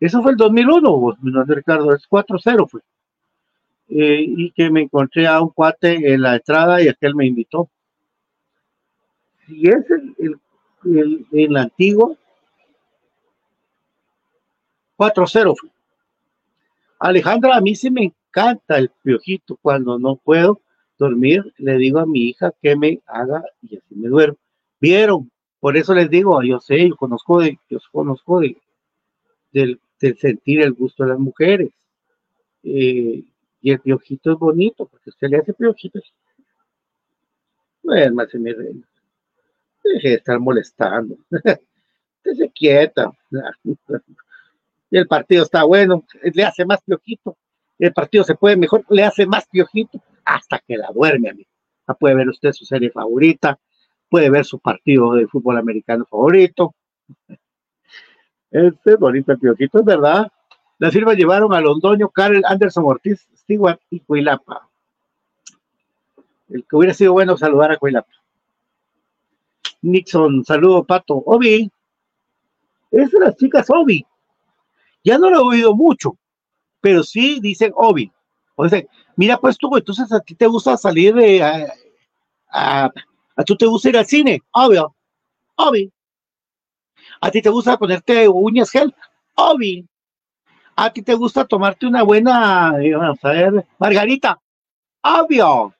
[0.00, 2.80] Eso fue el 2001, Ricardo, es 4-0 fue.
[3.88, 7.70] Eh, y que me encontré a un cuate en la entrada y aquel me invitó.
[9.48, 10.38] Y es el,
[10.84, 12.16] el, el, antiguo
[14.98, 15.70] 4-0 fue.
[16.98, 20.60] Alejandra, a mí sí me canta el piojito cuando no puedo
[20.98, 24.38] dormir, le digo a mi hija que me haga y así me duermo.
[24.80, 25.30] ¿Vieron?
[25.60, 28.56] Por eso les digo, yo sé, yo conozco de, yo conozco de,
[29.52, 31.70] del, sentir el gusto de las mujeres.
[32.62, 33.24] Eh,
[33.62, 36.14] y el piojito es bonito, porque usted le hace piojitos.
[37.82, 38.86] No más mi reina.
[39.84, 41.16] Deje de estar molestando.
[42.24, 43.10] Esté quieta.
[44.90, 47.36] Y el partido está bueno, le hace más piojito
[47.78, 51.46] el partido se puede mejor, le hace más piojito hasta que la duerme a mí.
[51.98, 53.58] puede ver usted su serie favorita,
[54.08, 56.74] puede ver su partido de fútbol americano favorito.
[58.56, 60.32] Este es bonito piojito, verdad.
[60.78, 64.66] Las firmas llevaron a Londoño, Karel Anderson Ortiz, Stewart y Cuilapa.
[66.48, 68.08] El que hubiera sido bueno saludar a Cuilapa.
[69.82, 71.16] Nixon, saludo, Pato.
[71.26, 71.70] Obi,
[72.92, 74.06] es de las chicas Obi.
[75.04, 76.16] Ya no lo he oído mucho,
[76.80, 78.10] pero sí dicen Obi.
[78.54, 78.82] O sea,
[79.16, 81.42] mira, pues tú, entonces a ti te gusta salir de.
[81.42, 82.90] A,
[83.36, 84.96] a, tú te gusta ir al cine, obvio.
[85.56, 85.92] Obi.
[87.20, 88.94] A ti te gusta ponerte uñas gel,
[89.34, 89.86] Obi.
[90.76, 94.38] A ti te gusta tomarte una buena, eh, vamos a ver, margarita,
[95.02, 95.74] obvio.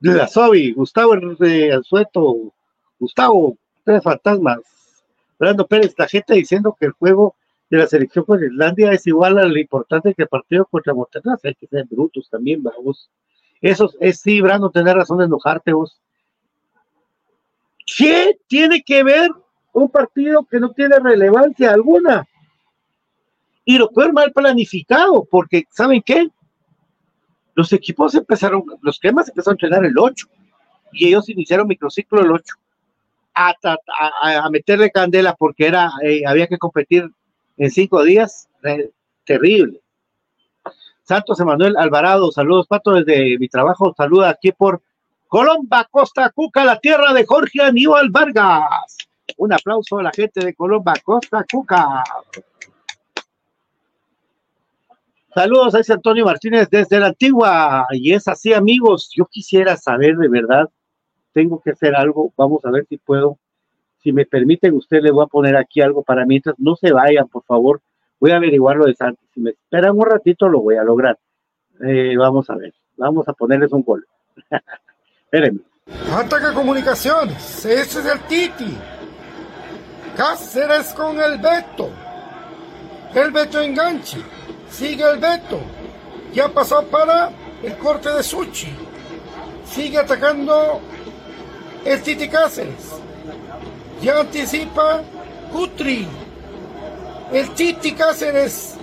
[0.00, 2.52] La Sobi, Gustavo de Alzueto,
[2.98, 4.58] Gustavo, tres fantasmas.
[5.38, 7.36] Fernando Pérez, la gente diciendo que el juego
[7.70, 11.40] de la selección con Islandia es igual a lo importante que el partido contra Montenegro.
[11.42, 13.10] Hay que ser brutos también, vamos.
[13.60, 16.00] Eso es sí, Brando, tener razón de enojarte vos.
[17.86, 19.30] ¿Qué tiene que ver
[19.72, 22.26] un partido que no tiene relevancia alguna?
[23.64, 26.28] Y lo puede mal planificado, porque ¿saben qué?
[27.54, 30.26] Los equipos empezaron, los cremas empezaron a entrenar el 8
[30.92, 32.54] y ellos iniciaron microciclo el 8
[33.34, 33.54] a,
[34.22, 37.10] a, meterle candela porque era eh, había que competir
[37.56, 38.48] en cinco días,
[39.24, 39.80] terrible.
[41.02, 44.82] Santos Emanuel Alvarado, saludos Pato desde mi trabajo, saluda aquí por
[45.34, 48.96] Colomba, Costa Cuca, la tierra de Jorge Aníbal Vargas.
[49.36, 52.04] Un aplauso a la gente de Colomba, Costa Cuca.
[55.34, 57.84] Saludos a ese Antonio Martínez desde la antigua.
[57.90, 59.10] Y es así, amigos.
[59.12, 60.70] Yo quisiera saber de verdad.
[61.32, 62.32] Tengo que hacer algo.
[62.36, 63.36] Vamos a ver si puedo
[64.04, 66.54] si me permiten, usted le voy a poner aquí algo para mientras.
[66.60, 67.80] No se vayan, por favor.
[68.20, 69.24] Voy a averiguar lo de Santos.
[69.34, 71.18] Si me esperan un ratito, lo voy a lograr.
[71.84, 72.72] Eh, vamos a ver.
[72.96, 74.06] Vamos a ponerles un gol.
[75.34, 75.62] Espérenme.
[76.16, 77.64] Ataca Comunicaciones.
[77.64, 78.78] Ese es el Titi.
[80.16, 81.90] Cáceres con el Beto.
[83.12, 84.18] El Beto enganche.
[84.70, 85.60] Sigue el Beto.
[86.32, 87.32] Ya pasó para
[87.64, 88.72] el corte de Suchi.
[89.68, 90.80] Sigue atacando
[91.84, 92.92] el Titi Cáceres.
[94.00, 95.02] Ya anticipa
[95.52, 96.06] Cutri.
[97.32, 98.76] El Titi Cáceres.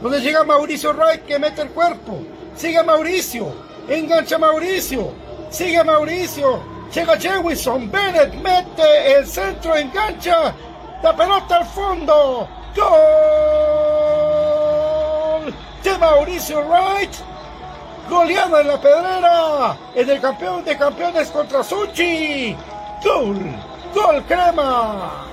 [0.00, 2.22] Donde llega Mauricio Wright que mete el cuerpo.
[2.54, 3.52] Sigue Mauricio.
[3.88, 5.19] Engancha Mauricio.
[5.50, 6.62] Sigue Mauricio.
[6.94, 7.90] Llega Jewison.
[7.90, 9.76] Bennett mete el centro.
[9.76, 10.54] Engancha.
[11.02, 12.48] La pelota al fondo.
[12.76, 12.90] Gol
[15.82, 17.10] de Mauricio Wright.
[18.08, 19.76] Goleada en la pedrera.
[19.94, 22.56] En el campeón de campeones contra Suchi.
[23.04, 23.38] Gol.
[23.94, 25.26] Gol crema.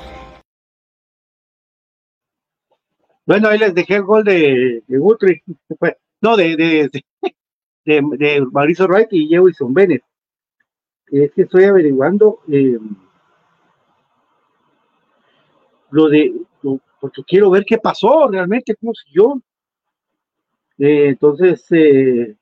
[3.25, 5.41] Bueno, ahí les dejé el gol de, de.
[6.19, 6.89] No, de, de,
[7.87, 10.03] de Mauricio Wright y Jewison Bennett.
[11.07, 12.77] Es que estoy averiguando eh,
[15.91, 16.33] lo de,
[16.99, 19.41] porque quiero ver qué pasó realmente, cómo siguió.
[20.77, 22.35] Eh, entonces, eh,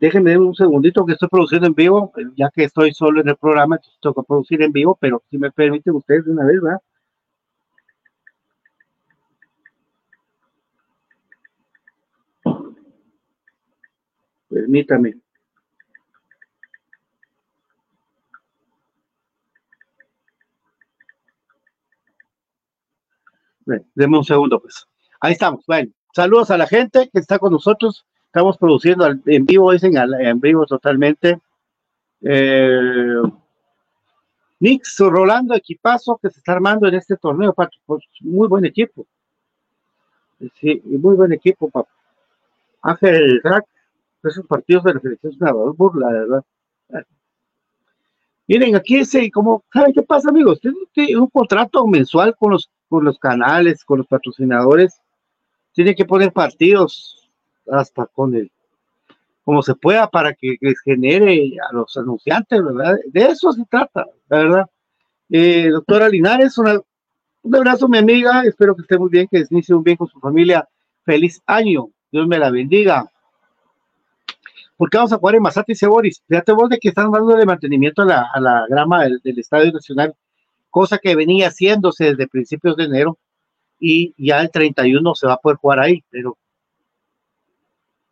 [0.00, 3.36] déjenme un segundito que estoy produciendo en vivo, eh, ya que estoy solo en el
[3.36, 6.80] programa, que producir en vivo, pero si me permiten ustedes de una vez, ¿verdad?
[14.54, 15.16] Permítame.
[23.66, 24.86] Bueno, deme un segundo, pues.
[25.18, 25.66] Ahí estamos.
[25.66, 28.06] Bueno, saludos a la gente que está con nosotros.
[28.26, 31.40] Estamos produciendo en vivo, dicen en vivo totalmente.
[32.22, 33.22] Eh,
[34.60, 37.76] Nix Rolando, equipazo que se está armando en este torneo, Pato.
[37.86, 39.04] Pues, muy buen equipo.
[40.60, 41.90] Sí, muy buen equipo, papá.
[42.82, 43.66] Ángel Crack,
[44.30, 46.44] esos partidos de la selección es una burla, de verdad.
[48.46, 50.60] Miren, aquí ese, como, ¿saben qué pasa, amigos?
[50.60, 55.00] Tiene tiene un contrato mensual con los, con los canales, con los patrocinadores.
[55.72, 57.30] Tiene que poner partidos
[57.70, 58.52] hasta con el,
[59.44, 62.96] como se pueda para que les genere a los anunciantes, ¿verdad?
[63.06, 64.70] De eso se trata, la verdad.
[65.30, 66.80] Eh, doctora Linares, una-
[67.42, 68.42] un abrazo, mi amiga.
[68.44, 70.68] Espero que esté muy bien, que inicie muy bien con su familia.
[71.02, 71.88] Feliz año.
[72.12, 73.10] Dios me la bendiga.
[74.76, 76.22] Porque vamos a jugar en Masate y Boris.
[76.26, 80.14] Fíjate vos de que están dándole mantenimiento a la, grama del, del Estadio Nacional,
[80.70, 83.18] cosa que venía haciéndose desde principios de enero
[83.78, 86.36] y ya el 31 se va a poder jugar ahí, pero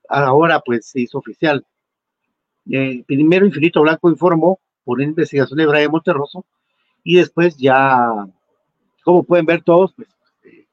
[0.09, 1.65] ahora pues se hizo oficial.
[2.71, 6.45] Eh, primero Infinito Blanco informó por una investigación de Brian Monterroso
[7.03, 8.27] y después ya,
[9.03, 10.09] como pueden ver todos, pues
[10.45, 10.67] eh,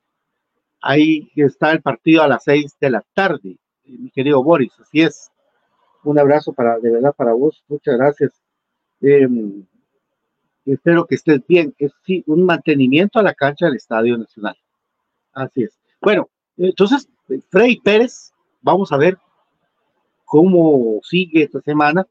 [0.81, 5.01] ahí está el partido a las 6 de la tarde, eh, mi querido Boris, así
[5.01, 5.31] es.
[6.03, 8.31] Un abrazo para, de verdad, para vos, muchas gracias.
[9.01, 9.27] Eh,
[10.65, 11.73] espero que estés bien.
[11.77, 14.55] Es sí, un mantenimiento a la cancha del Estadio Nacional.
[15.33, 15.77] Así es.
[16.01, 17.09] Bueno, entonces,
[17.49, 19.17] Frey Pérez, vamos a ver
[20.25, 22.07] cómo sigue esta semana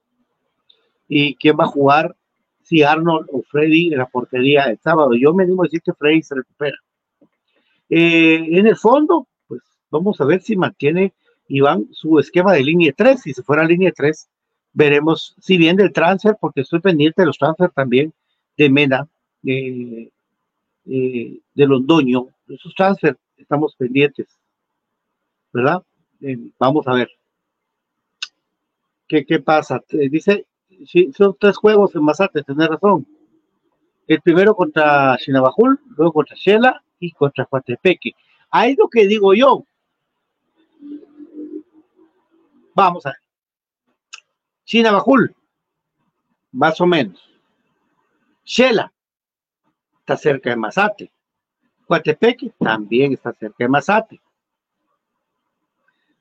[1.06, 2.16] y quién va a jugar,
[2.62, 5.12] si Arnold o Freddy en la portería el sábado.
[5.14, 6.76] Yo me animo a decir que Freddy se recupera.
[7.88, 11.14] Eh, en el fondo, pues vamos a ver si mantiene
[11.48, 13.20] Iván su esquema de línea 3.
[13.20, 14.28] Si se fuera línea 3,
[14.72, 18.12] veremos si bien del transfer, porque estoy pendiente de los transfer también
[18.56, 19.08] de Mena,
[19.44, 20.10] eh,
[20.86, 24.26] eh, de Londoño, de transfer estamos pendientes,
[25.52, 25.82] ¿verdad?
[26.20, 27.08] Eh, vamos a ver.
[29.06, 29.82] ¿Qué, qué pasa?
[29.90, 30.46] Eh, dice,
[30.86, 33.06] sí, son tres juegos en Mazate, tenés razón.
[34.06, 38.12] El primero contra Chinabajul, luego contra Shela y contra Coatepeque.
[38.50, 39.64] Ahí lo que digo yo.
[42.78, 43.18] Vamos a ver.
[44.64, 45.34] Chinabajul,
[46.52, 47.20] más o menos.
[48.44, 48.92] Shela,
[49.98, 51.10] está cerca de Mazate.
[51.88, 54.20] Coatepeque también está cerca de Mazate.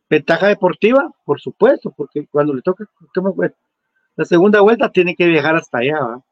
[0.10, 2.90] Ventaja deportiva, por supuesto, porque cuando le toca
[4.16, 6.00] la segunda vuelta tiene que viajar hasta allá.
[6.00, 6.26] ¿va?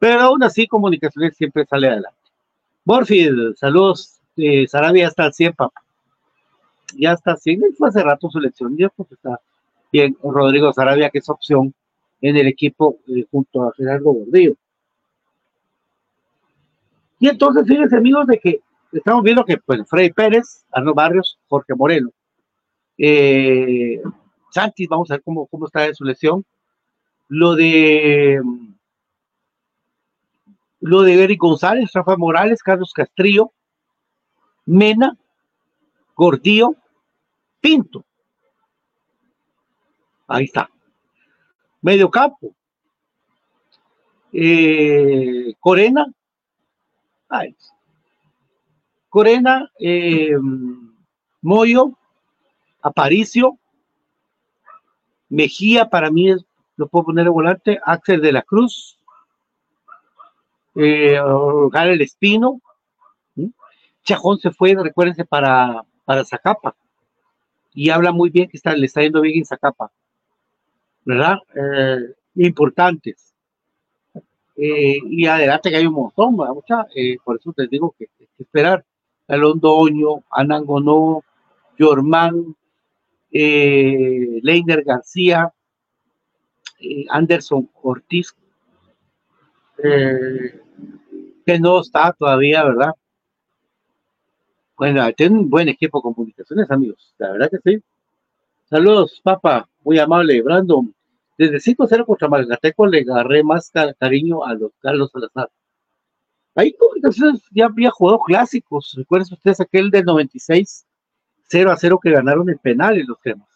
[0.00, 2.18] Pero aún así, comunicaciones siempre sale adelante.
[2.84, 4.20] Morfield, saludos.
[4.36, 5.80] Eh, Sarabia está al 100, papá.
[6.96, 7.74] Ya está al 100.
[7.76, 8.76] Fue hace rato su elección.
[8.76, 9.40] Ya pues está
[9.92, 10.16] bien.
[10.22, 11.74] Rodrigo Sarabia, que es opción
[12.20, 14.54] en el equipo eh, junto a Gerardo Gordillo.
[17.18, 18.60] Y entonces, fíjense, amigos, de que
[18.92, 22.10] estamos viendo que pues, Freddy Pérez, Arno Barrios, Jorge Moreno,
[22.96, 24.00] eh,
[24.88, 26.44] vamos a ver cómo, cómo está en su lesión.
[27.28, 28.40] Lo de
[30.80, 33.52] lo de Eric González, Rafa Morales, Carlos Castrillo,
[34.64, 35.16] Mena,
[36.16, 36.74] Gordillo,
[37.60, 38.04] Pinto.
[40.26, 40.70] Ahí está.
[41.82, 42.54] Medio campo.
[44.32, 46.06] Eh, Corena.
[47.28, 47.56] Ay.
[49.08, 50.36] Corena, eh,
[51.42, 51.98] Moyo,
[52.80, 53.58] Aparicio,
[55.30, 56.28] Mejía para mí
[56.76, 58.98] lo puedo poner de volante, Axel de la Cruz,
[60.74, 62.60] eh, el Espino,
[63.36, 63.52] ¿sí?
[64.02, 66.74] Chajón se fue, recuérdense, para, para Zacapa,
[67.72, 69.90] y habla muy bien que está, le está yendo bien en Zacapa,
[71.04, 71.38] ¿verdad?
[71.54, 73.34] Eh, importantes.
[74.56, 76.36] eh, y adelante que hay un montón.
[76.94, 78.84] Eh, por eso les digo que hay que esperar.
[79.28, 81.22] Alondoño, Anangonó,
[81.78, 82.56] Yormán,
[83.30, 85.52] Leiner García,
[87.10, 88.34] Anderson Ortiz,
[89.76, 92.92] que no está todavía, ¿verdad?
[94.80, 97.82] Bueno, tiene un buen equipo de comunicaciones, amigos, la verdad que sí.
[98.64, 100.94] Saludos, papá, muy amable, Brandon.
[101.36, 105.50] Desde 5-0 contra Malgateco le agarré más ca- cariño a los Carlos Salazar.
[106.54, 108.94] Ahí comunicaciones ya había jugado clásicos.
[108.96, 110.86] Recuerden ustedes aquel del 96,
[111.48, 113.48] 0 a 0 que ganaron en penales los temas.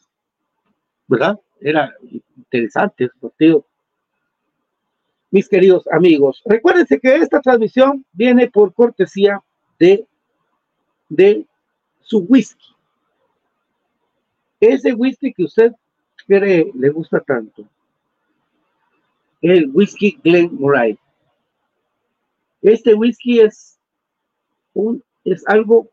[1.08, 1.40] ¿Verdad?
[1.58, 1.90] Era
[2.36, 3.64] interesante ese partido.
[5.30, 9.40] Mis queridos amigos, recuérdense que esta transmisión viene por cortesía
[9.78, 10.06] de,
[11.14, 11.46] de
[12.00, 12.74] su whisky.
[14.60, 15.72] Ese whisky que usted
[16.26, 17.64] cree le gusta tanto.
[19.40, 20.98] El whisky Glen Moray.
[22.62, 23.78] Este whisky es
[24.72, 25.88] un, es algo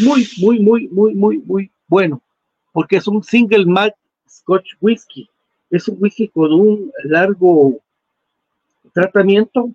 [0.00, 2.20] muy, muy, muy, muy, muy, muy bueno,
[2.72, 3.94] porque es un single malt
[4.28, 5.30] Scotch whisky.
[5.70, 7.78] Es un whisky con un largo
[8.92, 9.70] tratamiento,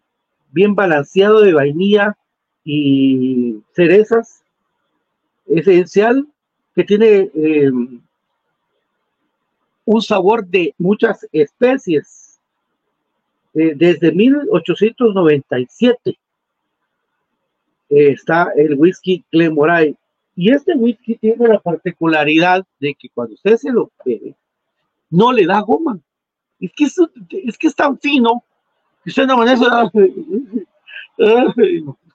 [0.51, 2.18] bien balanceado de vainilla
[2.64, 4.43] y cerezas,
[5.45, 6.28] esencial,
[6.76, 7.72] que tiene eh,
[9.86, 12.39] un sabor de muchas especies.
[13.53, 16.18] Eh, desde 1897
[17.89, 19.95] eh, está el whisky Glenmorangie.
[20.36, 24.34] Y este whisky tiene la particularidad de que cuando usted se lo bebe,
[25.11, 25.99] no le da goma.
[26.59, 26.95] Es que es,
[27.57, 28.43] que es tan fino
[29.03, 29.91] que usted no maneja.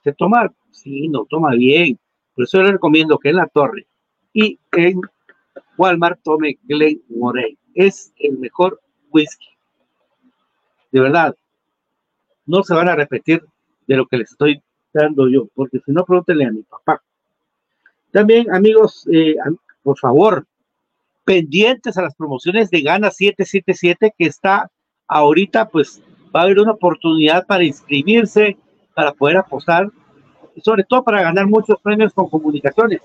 [0.09, 1.98] Usted toma, sí, no toma bien.
[2.34, 3.86] Por eso le recomiendo que en la torre
[4.32, 5.02] y en
[5.76, 7.59] Walmart tome Glen Moray.
[7.74, 8.80] Es el mejor
[9.11, 9.48] whisky.
[10.90, 11.36] De verdad.
[12.46, 13.44] No se van a repetir
[13.86, 14.62] de lo que les estoy
[14.94, 17.02] dando yo, porque si no, pregúntenle a mi papá.
[18.11, 19.36] También, amigos, eh,
[19.82, 20.46] por favor,
[21.24, 24.70] pendientes a las promociones de Gana 777 que está
[25.06, 26.00] ahorita, pues
[26.34, 28.56] va a haber una oportunidad para inscribirse,
[28.94, 29.92] para poder apostar,
[30.62, 33.00] sobre todo para ganar muchos premios con comunicaciones.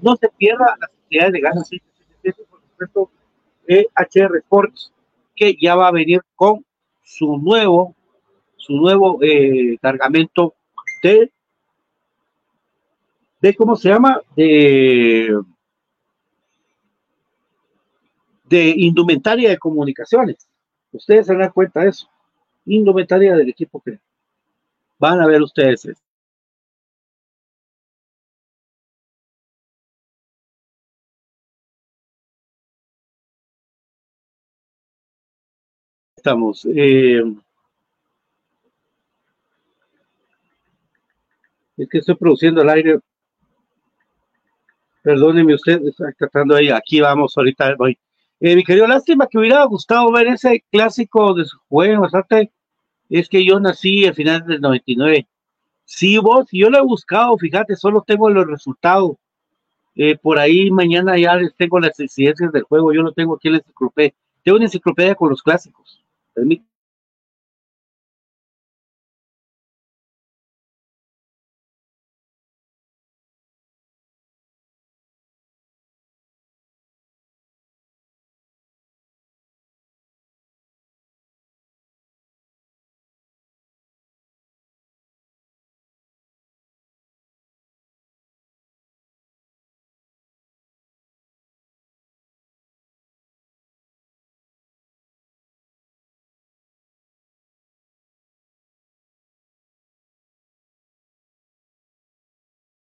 [0.00, 3.10] No se pierda las actividades de Gana 777, por supuesto,
[3.68, 4.92] HR Sports,
[5.34, 6.64] que ya va a venir con
[7.02, 7.94] su nuevo,
[8.56, 10.54] su nuevo eh, cargamento
[11.02, 11.30] de
[13.40, 15.34] de cómo se llama de
[18.44, 20.48] de indumentaria de comunicaciones.
[20.92, 22.08] Ustedes se dan cuenta de eso.
[22.66, 23.98] Indumentaria del equipo que
[24.98, 25.88] van a ver ustedes.
[36.20, 36.66] Estamos.
[36.66, 37.22] eh,
[41.78, 42.98] es que estoy produciendo el aire.
[45.02, 46.68] Perdóneme usted, estoy tratando ahí.
[46.68, 47.96] Aquí vamos, ahorita voy.
[48.38, 52.52] Eh, mi querido, lástima que hubiera gustado ver ese clásico de su juego, bastante.
[53.08, 55.26] Es que yo nací a finales del 99.
[55.86, 59.12] Sí, vos, yo lo he buscado, fíjate, solo tengo los resultados.
[59.94, 63.48] Eh, por ahí mañana ya les tengo las incidencias del juego, yo no tengo aquí
[63.48, 64.12] la enciclopedia.
[64.44, 66.00] Tengo una enciclopedia con los clásicos.
[66.40, 66.69] Permítame.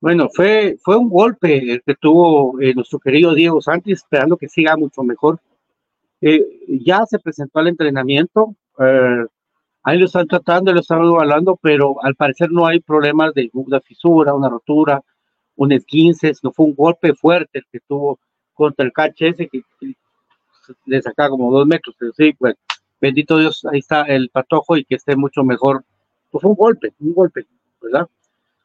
[0.02, 4.48] Bueno, fue, fue un golpe el que tuvo eh, nuestro querido Diego Santos, esperando que
[4.48, 5.38] siga mucho mejor.
[6.20, 6.44] Eh,
[6.84, 9.24] ya se presentó al entrenamiento, eh,
[9.84, 13.80] ahí lo están tratando, lo están evaluando, pero al parecer no hay problemas de una
[13.80, 15.00] fisura, una rotura,
[15.54, 18.18] un esguince, no fue un golpe fuerte el que tuvo
[18.54, 19.94] contra el cache ese que, que
[20.84, 22.56] le sacaba como dos metros, pero sí, pues,
[23.00, 25.84] bendito Dios, ahí está el patojo y que esté mucho mejor.
[26.28, 27.46] Pues fue un golpe, un golpe,
[27.80, 28.08] ¿verdad?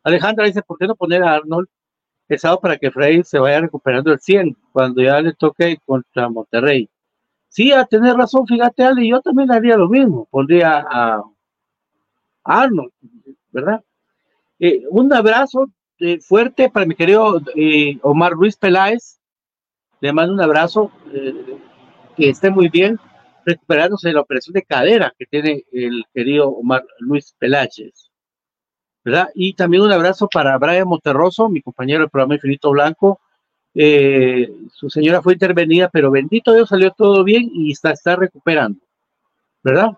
[0.08, 1.68] Alejandra dice, ¿por qué no poner a Arnold
[2.30, 6.30] el sábado para que Frey se vaya recuperando el 100 cuando ya le toque contra
[6.30, 6.90] Monterrey?
[7.50, 11.24] Sí, a tener razón, fíjate, Ale, yo también haría lo mismo, pondría a
[12.46, 12.94] Arnold,
[13.52, 13.84] ¿verdad?
[14.60, 15.68] Eh, un abrazo
[16.00, 19.20] eh, fuerte para mi querido eh, Omar Ruiz Peláez,
[20.00, 20.90] le mando un abrazo,
[22.16, 22.98] que esté muy bien,
[23.46, 28.07] recuperándose de la operación de cadera que tiene el querido Omar Luis Peláez.
[29.36, 33.20] Y también un abrazo para Brian Monterroso, mi compañero del programa Infinito Blanco.
[33.74, 38.80] Eh, su señora fue intervenida, pero bendito Dios salió todo bien y está, está recuperando,
[39.64, 39.98] ¿verdad?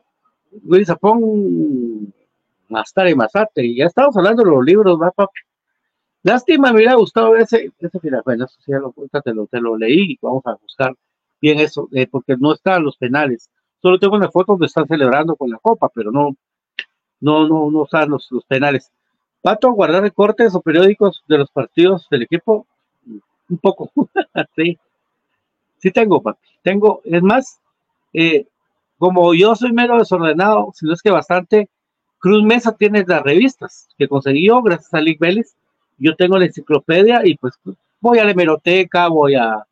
[0.65, 2.13] Luis Zapón,
[2.67, 5.39] Mastar y Mazate, y ya estamos hablando de los libros, ¿verdad, papi?
[6.23, 8.21] Lástima, me hubiera gustado ese, ese final.
[8.25, 8.93] Bueno, eso sí, ya lo,
[9.23, 10.93] te, lo, te lo leí y vamos a buscar
[11.41, 13.49] bien eso, eh, porque no están los penales.
[13.81, 16.35] Solo tengo una foto donde están celebrando con la copa, pero no,
[17.21, 18.91] no, no, no están los, los penales.
[19.41, 22.67] Pato, guardar recortes o periódicos de los partidos del equipo,
[23.49, 23.91] un poco.
[24.55, 24.77] sí,
[25.77, 26.39] sí tengo, papi.
[26.61, 27.59] Tengo, es más,
[28.13, 28.45] eh,
[28.97, 31.69] como yo soy mero desordenado, si no es que bastante,
[32.19, 35.55] Cruz Mesa tiene las revistas que consiguió gracias a Lick Vélez.
[35.97, 37.53] Yo tengo la enciclopedia y pues
[38.01, 39.65] voy a la hemeroteca, voy a.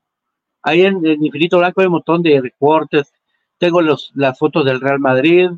[0.62, 3.14] Ahí en, en Infinito Blanco hay un montón de recortes.
[3.58, 5.50] Tengo los, las fotos del Real Madrid,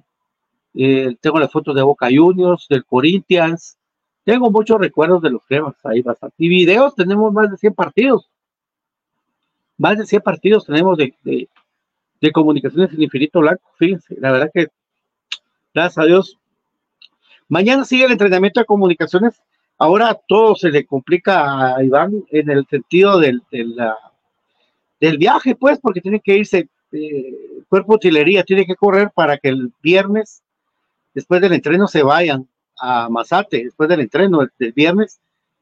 [0.73, 3.77] eh, tengo las fotos de Boca Juniors, del Corinthians.
[4.29, 6.35] Tengo muchos recuerdos de los cremas ahí bastante.
[6.37, 8.29] Y videos, tenemos más de 100 partidos.
[9.75, 13.63] Más de 100 partidos tenemos de, de, comunicaciones en Infinito Blanco.
[13.79, 14.67] Fíjense, la verdad que,
[15.73, 16.37] gracias a Dios.
[17.47, 19.41] Mañana sigue el entrenamiento de comunicaciones.
[19.79, 23.75] Ahora todo se le complica a Iván en el sentido del, del,
[24.99, 29.49] del viaje, pues, porque tiene que irse, eh, cuerpo utilería tiene que correr para que
[29.49, 30.43] el viernes,
[31.15, 32.47] después del entreno, se vayan
[32.79, 35.19] a Mazate, después del entreno del, viernes,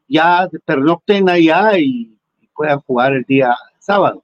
[0.07, 2.17] ya pernocten allá y
[2.53, 4.23] puedan jugar el día sábado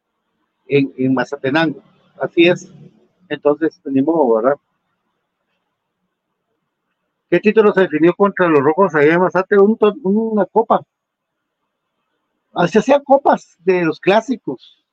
[0.67, 1.81] en, en Mazatenango.
[2.19, 2.71] Así es.
[3.29, 4.57] Entonces, tenemos, ¿verdad?
[7.29, 9.57] ¿Qué título se definió contra los rojos allá en Mazate?
[9.57, 10.83] Un, una copa.
[12.67, 14.85] Se hacían copas de los clásicos,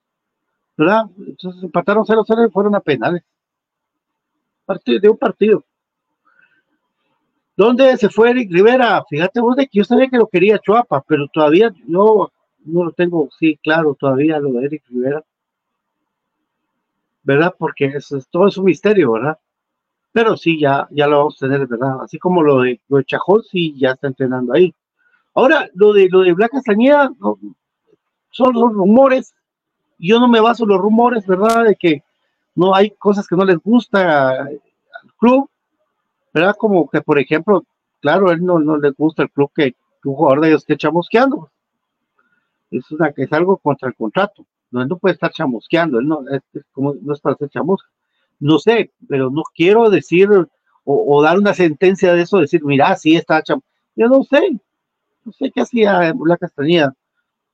[0.75, 1.05] ¿verdad?
[1.19, 3.23] Entonces empataron 0-0 y fueron a penales.
[4.65, 5.65] Partido, de un partido.
[7.57, 9.05] ¿Dónde se fue Eric Rivera?
[9.09, 12.31] Fíjate vos de que yo sabía que lo quería Chuapa, pero todavía no,
[12.65, 15.23] no lo tengo, sí, claro, todavía lo de Eric Rivera.
[17.23, 17.55] ¿Verdad?
[17.59, 19.39] Porque eso es, todo es un misterio, ¿verdad?
[20.13, 22.03] Pero sí, ya, ya lo vamos a tener, ¿verdad?
[22.03, 23.03] Así como lo de, lo
[23.43, 24.75] sí, ya está entrenando ahí.
[25.35, 27.13] Ahora, lo de lo de Blanca Castañeda,
[28.31, 29.35] son los rumores.
[29.99, 31.65] Yo no me baso en los rumores, ¿verdad?
[31.65, 32.03] De que
[32.55, 34.61] no hay cosas que no les gusta al
[35.19, 35.50] club,
[36.33, 36.55] ¿verdad?
[36.59, 37.65] Como que, por ejemplo,
[38.01, 39.75] claro, a él no, no le gusta el club que,
[40.05, 41.51] un jugador de ellos esté chamusqueando.
[42.71, 44.47] Es, una, es algo contra el contrato.
[44.71, 47.89] No, él no puede estar chamusqueando, él no es, como, no es para hacer chamusca.
[48.39, 50.47] No sé, pero no quiero decir o,
[50.85, 53.71] o, dar una sentencia de eso, decir, mira, sí está chamusqueando.
[53.97, 54.61] Yo no sé,
[55.25, 56.95] no sé qué hacía la Castañeda.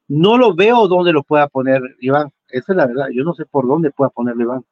[0.09, 2.33] No lo veo dónde lo pueda poner Iván.
[2.49, 3.09] Esa es la verdad.
[3.13, 4.65] Yo no sé por dónde pueda ponerle Iván.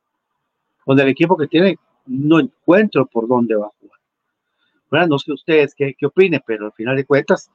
[0.84, 3.93] Con el equipo que tiene, no encuentro por dónde va a jugar.
[5.08, 6.08] No sé ustedes qué, qué
[6.46, 7.50] pero al final de cuentas,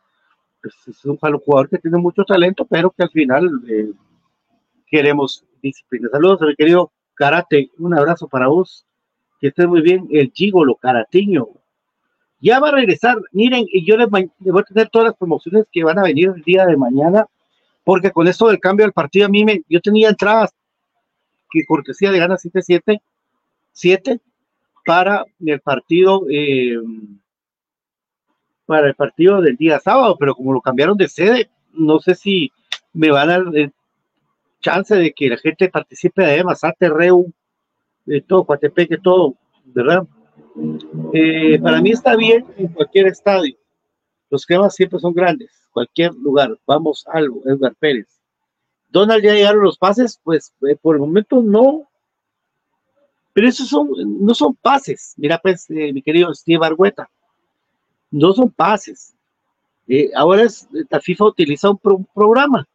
[0.62, 3.92] pues, es un jugador que tiene mucho talento, pero que al final eh,
[4.88, 6.10] queremos disciplina.
[6.12, 7.70] Saludos, mi querido Karate.
[7.78, 8.86] Un abrazo para vos.
[9.40, 10.08] Que estés muy bien.
[10.12, 11.48] El Gigolo, Karatiño.
[12.42, 13.18] Ya va a regresar.
[13.32, 16.66] Miren, yo les, voy a tener todas las promociones que van a venir el día
[16.66, 17.26] de mañana,
[17.84, 20.52] porque con esto del cambio del partido, a mí me, yo tenía entradas
[21.52, 23.02] que cortesía de gana 7-7,
[23.74, 24.20] 7
[24.86, 26.78] para el partido, eh,
[28.70, 32.52] para el partido del día sábado, pero como lo cambiaron de sede, no sé si
[32.94, 33.72] me van a dar eh,
[34.62, 37.34] chance de que la gente participe de Mazate, Reu,
[38.06, 39.34] de todo, Coatepeque, todo,
[39.66, 40.06] ¿verdad?
[41.14, 43.58] Eh, para mí está bien en cualquier estadio.
[44.30, 46.56] Los cremas siempre son grandes, cualquier lugar.
[46.68, 48.22] Vamos algo, Edgar Pérez.
[48.90, 51.90] Donald ya llegaron los pases, pues eh, por el momento no.
[53.34, 53.90] Pero esos son,
[54.24, 55.16] no son pases.
[55.18, 57.10] Mira, pues, mi querido Steve Argueta,
[58.12, 59.16] no son pases.
[59.88, 62.68] Eh, ahora es, la FIFA utiliza un, pro, programa.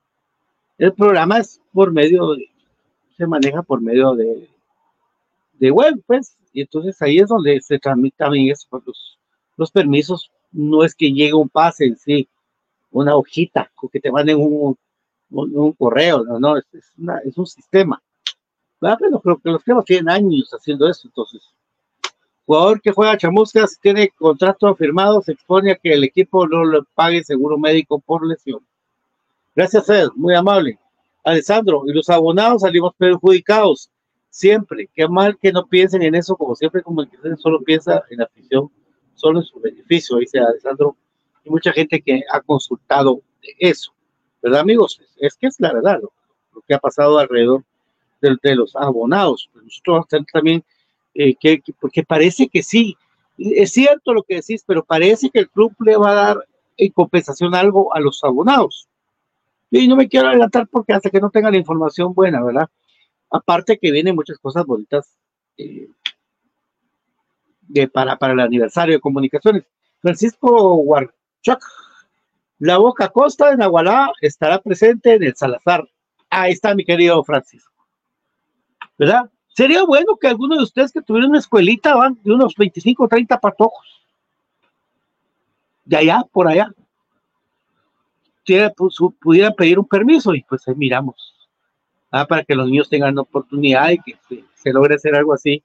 [0.78, 2.36] El programa es por medio
[3.16, 4.48] se maneja por medio de,
[5.54, 9.18] de web, pues, y entonces ahí es donde se transmite también eso, los,
[9.56, 12.28] los permisos, no es que llegue un pase en sí,
[12.90, 14.76] una hojita, que te manden un,
[15.30, 16.64] un, un correo, no, no, es,
[16.98, 18.02] una, es un sistema.
[18.80, 21.42] Pero creo que los temas tienen años haciendo eso, entonces.
[22.46, 26.80] Jugador que juega chamuscas tiene contrato firmado, se expone a que el equipo no le
[26.94, 28.60] pague seguro médico por lesión.
[29.56, 30.78] Gracias, Ed, muy amable.
[31.24, 33.90] Alessandro, y los abonados salimos perjudicados
[34.28, 34.90] siempre.
[34.94, 38.18] Qué mal que no piensen en eso, como siempre, como el que solo piensa en
[38.18, 38.70] la afición,
[39.14, 40.96] solo en su beneficio, dice Alessandro.
[41.44, 43.22] Y mucha gente que ha consultado
[43.58, 43.92] eso,
[44.42, 45.00] ¿verdad, amigos?
[45.16, 46.12] Es que es la verdad lo,
[46.52, 47.64] lo que ha pasado alrededor
[48.20, 49.48] de, de los abonados.
[49.54, 50.64] Nosotros también
[51.14, 52.96] eh, que, que- porque parece que sí,
[53.38, 56.92] es cierto lo que decís, pero parece que el club le va a dar en
[56.92, 58.88] compensación algo a los abonados.
[59.70, 62.68] Y no me quiero adelantar porque hasta que no tenga la información buena, ¿verdad?
[63.30, 65.16] Aparte que vienen muchas cosas bonitas
[65.56, 65.88] eh,
[67.92, 69.64] para, para el aniversario de comunicaciones.
[70.00, 71.60] Francisco Huarchoc,
[72.58, 75.84] la Boca Costa de Nahualá estará presente en el Salazar.
[76.30, 77.72] Ahí está mi querido Francisco.
[78.98, 79.30] ¿Verdad?
[79.54, 83.08] Sería bueno que alguno de ustedes que tuvieran una escuelita van de unos 25 o
[83.08, 83.86] 30 patojos.
[85.84, 86.74] De allá, por allá.
[88.42, 91.34] Tuviera- pues, Pudieran pedir un permiso y pues ahí miramos.
[92.10, 95.62] Ah, para que los niños tengan oportunidad y que se, logre hacer algo así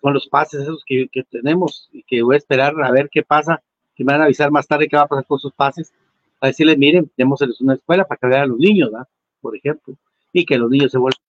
[0.00, 3.60] con los pases esos que, tenemos y que voy a esperar a ver qué pasa,
[3.96, 5.92] que me van a avisar más tarde qué va a pasar con sus pases,
[6.40, 9.08] a decirles, miren, démosles una escuela para que vean a los niños, ¿verdad?
[9.40, 9.94] por ejemplo,
[10.32, 11.27] y que los niños se vuelvan.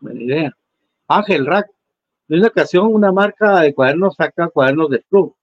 [0.00, 0.56] Buena idea.
[1.08, 1.70] Ángel Rack,
[2.28, 5.34] en una ocasión una marca de cuadernos saca cuadernos de club.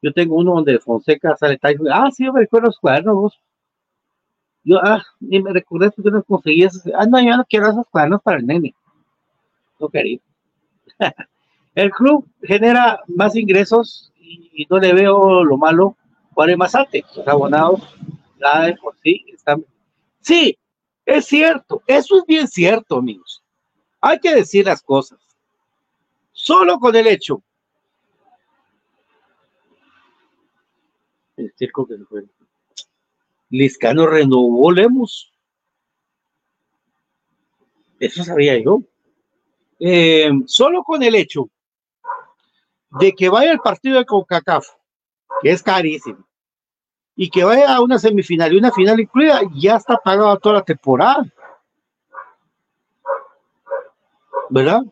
[0.00, 1.58] Yo tengo uno donde Fonseca sale
[1.90, 3.40] ah, sí, yo me recuerdo los cuadernos, vos.
[4.64, 6.82] Yo, ah, ni me recordé porque no conseguí esos.
[6.96, 8.74] Ah, no, yo no quiero esos cuadernos para el nene.
[9.78, 10.18] No quería.
[11.74, 15.96] el club genera más ingresos y, y no le veo lo malo.
[16.34, 16.98] ¿Cuál es más alto?
[17.16, 17.80] Los abonados,
[18.40, 19.64] ya de por sí, están.
[20.20, 20.56] Sí,
[21.04, 21.82] es cierto.
[21.86, 23.41] Eso es bien cierto, amigos.
[24.02, 25.18] Hay que decir las cosas.
[26.32, 27.42] Solo con el hecho.
[31.36, 32.24] El circo que fue.
[33.50, 35.32] Liscano renovó Lemos.
[38.00, 38.82] Eso sabía yo.
[39.78, 41.48] Eh, solo con el hecho
[42.98, 44.66] de que vaya al partido de CONCACAF,
[45.42, 46.26] que es carísimo,
[47.14, 50.64] y que vaya a una semifinal y una final incluida, ya está pagada toda la
[50.64, 51.24] temporada.
[54.52, 54.82] ¿Verdad?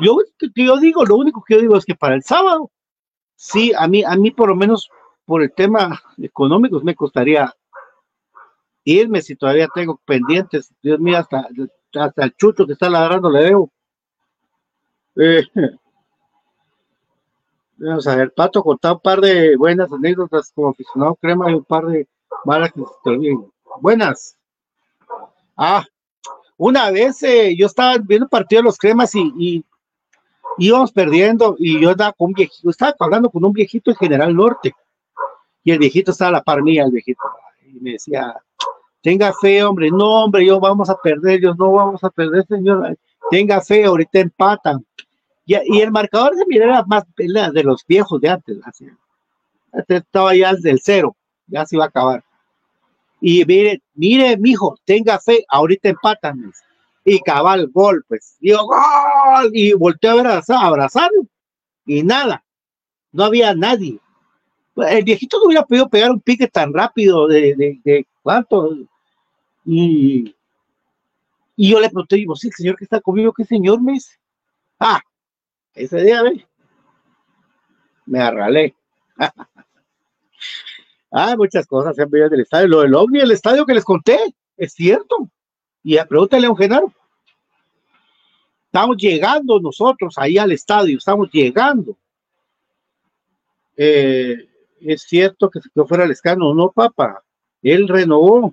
[0.00, 0.18] Yo,
[0.56, 2.72] yo digo, lo único que yo digo es que para el sábado,
[3.36, 4.90] sí, a mí, a mí por lo menos
[5.24, 7.54] por el tema económico me costaría
[8.82, 10.74] irme si todavía tengo pendientes.
[10.82, 11.46] Dios mío, hasta,
[11.94, 13.70] hasta el chucho que está ladrando le debo.
[15.14, 15.44] Eh,
[17.76, 21.64] vamos a ver, Pato contaba un par de buenas anécdotas como aficionado crema y un
[21.64, 22.08] par de
[22.44, 23.36] malas que se.
[23.80, 24.36] Buenas.
[25.56, 25.84] Ah,
[26.56, 29.64] una vez eh, yo estaba viendo un partido de los cremas y,
[30.56, 34.34] íbamos perdiendo y yo andaba con un viejito, estaba hablando con un viejito en General
[34.34, 34.72] Norte
[35.64, 37.20] y el viejito estaba a la par mía, el viejito,
[37.66, 38.36] y me decía,
[39.02, 42.96] tenga fe, hombre, no, hombre, yo vamos a perder, yo no vamos a perder, señor,
[43.30, 44.84] tenga fe, ahorita empatan.
[45.46, 48.58] Y, el marcador se miraba más de los viejos de antes,
[49.88, 52.24] estaba ya del cero, ya se iba a acabar.
[53.26, 56.52] Y mire, mire, mijo, tenga fe, ahorita empatan.
[57.06, 58.36] Y cabal, gol, pues.
[58.38, 61.08] Digo, gol, y volteé a abrazar, a
[61.86, 62.44] y nada,
[63.12, 63.98] no había nadie.
[64.76, 68.76] El viejito no hubiera podido pegar un pique tan rápido de, de, de cuánto.
[69.64, 70.36] Y,
[71.56, 74.18] y yo le pregunté, digo, sí, el señor que está conmigo, ¿qué señor me dice?
[74.78, 75.00] Ah,
[75.72, 76.46] ese día, ve,
[78.04, 78.74] me arralé.
[81.14, 82.68] ah, muchas cosas se han visto del estadio.
[82.68, 84.18] Lo del ovni, el estadio que les conté,
[84.56, 85.28] es cierto.
[85.82, 86.92] Y pregúntale a un Genaro.
[88.66, 91.96] Estamos llegando nosotros ahí al estadio, estamos llegando.
[93.76, 94.48] Eh,
[94.80, 97.22] es cierto que se quedó fuera el escano, no, papá.
[97.62, 98.52] Él renovó.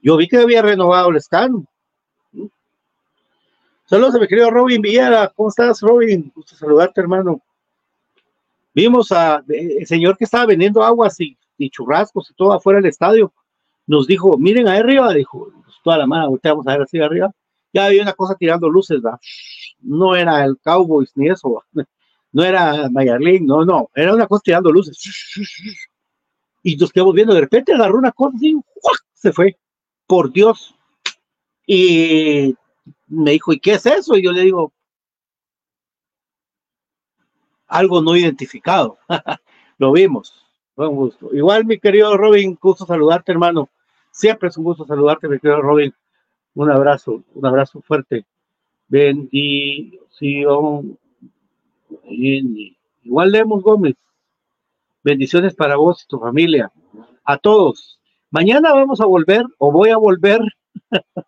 [0.00, 1.66] Yo vi que había renovado el escano.
[3.84, 5.32] Saludos a mi querido Robin Villara.
[5.34, 6.30] ¿Cómo estás, Robin?
[6.34, 7.42] Gusto saludarte, hermano.
[8.74, 12.80] Vimos a eh, el señor que estaba vendiendo aguas y, y churrascos y todo afuera
[12.80, 13.32] del estadio.
[13.86, 17.32] Nos dijo, miren ahí arriba, dijo, pues, toda la mano, volteamos a ver así arriba.
[17.72, 19.18] Ya había una cosa tirando luces, ¿va?
[19.80, 21.64] No era el Cowboys ni eso,
[22.32, 24.98] no era Mayarlin, no, no, era una cosa tirando luces.
[26.62, 29.00] Y nos quedamos viendo, de repente agarró una cosa ¡guac!
[29.14, 29.58] se fue,
[30.06, 30.74] por Dios.
[31.66, 32.54] Y
[33.08, 34.16] me dijo, ¿y qué es eso?
[34.16, 34.72] Y yo le digo,
[37.72, 38.98] algo no identificado.
[39.78, 40.44] Lo vimos,
[40.76, 41.34] buen gusto.
[41.34, 43.70] Igual, mi querido Robin, gusto saludarte, hermano.
[44.10, 45.94] Siempre es un gusto saludarte, mi querido Robin.
[46.54, 48.26] Un abrazo, un abrazo fuerte.
[48.88, 50.98] Bendición.
[53.02, 53.94] Igual Lemos Gómez.
[55.02, 56.70] Bendiciones para vos y tu familia.
[57.24, 57.98] A todos.
[58.30, 60.40] Mañana vamos a volver, o voy a volver.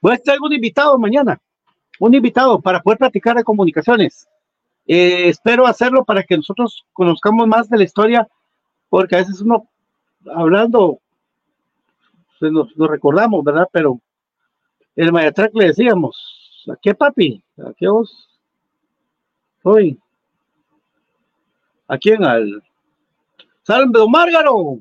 [0.00, 1.40] voy a estar un invitado mañana.
[2.00, 4.28] Un invitado para poder platicar de comunicaciones.
[4.86, 8.28] Eh, espero hacerlo para que nosotros conozcamos más de la historia,
[8.88, 9.68] porque a veces uno
[10.34, 11.00] hablando,
[12.38, 13.68] pues, nos, recordamos, ¿verdad?
[13.72, 14.00] Pero
[14.96, 17.42] el Mayatrack le decíamos, ¿a qué papi?
[17.58, 18.38] ¿A qué vos?
[19.62, 19.98] Hoy.
[21.88, 22.24] ¿A quién?
[22.24, 22.62] Al.
[23.62, 24.78] ¡Salve, don Márgaro!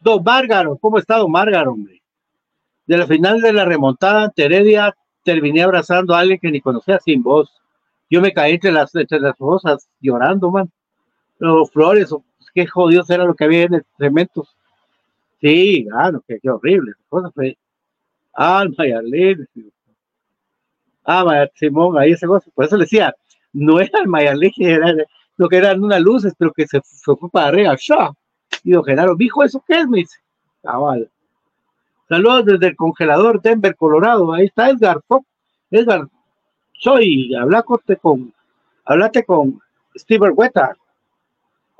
[0.00, 2.00] Don Márgaro, ¿cómo está don Márgaro, hombre?
[2.86, 6.98] De la final de la remontada ante Heredia, terminé abrazando a alguien que ni conocía
[7.00, 7.52] sin voz.
[8.08, 10.70] Yo me caí entre las, entre las rosas llorando, man.
[11.38, 12.24] Los flores, oh,
[12.54, 14.46] qué jodidos era lo que había en el cemento.
[15.40, 16.92] Sí, ah, no, qué, qué horrible.
[16.92, 17.58] esa cosa fue.
[18.32, 19.46] Ah, Mayalén.
[21.04, 22.48] Ah, Maya- Simón, ahí ese cosa.
[22.54, 23.14] Por eso le decía,
[23.52, 24.94] no era el Mayalén, era
[25.36, 27.74] lo que eran unas luces, pero que se, se fue para arriba.
[28.64, 29.88] Y don Genaro, dijo, ¿eso qué es?
[29.88, 30.16] Me dice.
[30.62, 31.10] Cabal.
[32.08, 34.32] Saludos desde el congelador Denver, Colorado.
[34.32, 35.00] Ahí está Edgar.
[35.70, 36.08] Edgar,
[36.78, 38.32] soy, hablate con,
[38.84, 39.60] hablate con
[39.96, 40.76] Steve Hueta.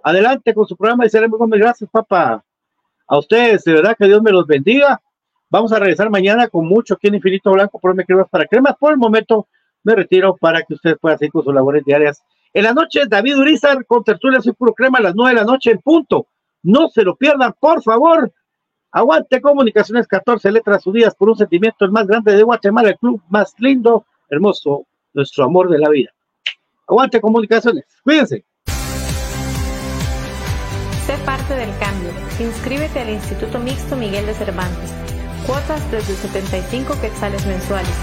[0.03, 1.61] Adelante con su programa y seremos Gómez.
[1.61, 2.43] Gracias, papá.
[3.07, 5.01] A ustedes, de verdad que Dios me los bendiga.
[5.49, 8.77] Vamos a regresar mañana con mucho aquí en Infinito Blanco, por me cremas para cremas.
[8.79, 9.47] Por el momento
[9.85, 12.23] me retiro para que ustedes puedan seguir con sus labores diarias.
[12.53, 15.45] En la noche, David Urizar con Tertulia Soy Puro Crema a las 9 de la
[15.45, 16.27] noche en punto.
[16.63, 18.33] No se lo pierdan, por favor.
[18.97, 23.21] Aguante Comunicaciones 14 Letras Unidas por un sentimiento el más grande de Guatemala, el club
[23.29, 26.15] más lindo, hermoso, nuestro amor de la vida.
[26.89, 27.85] Aguante Comunicaciones.
[28.03, 28.47] Cuídense.
[31.05, 32.11] Sé parte del cambio.
[32.41, 34.91] Inscríbete al Instituto Mixto Miguel de Cervantes.
[35.47, 37.95] Cuotas desde 75 quetzales mensuales.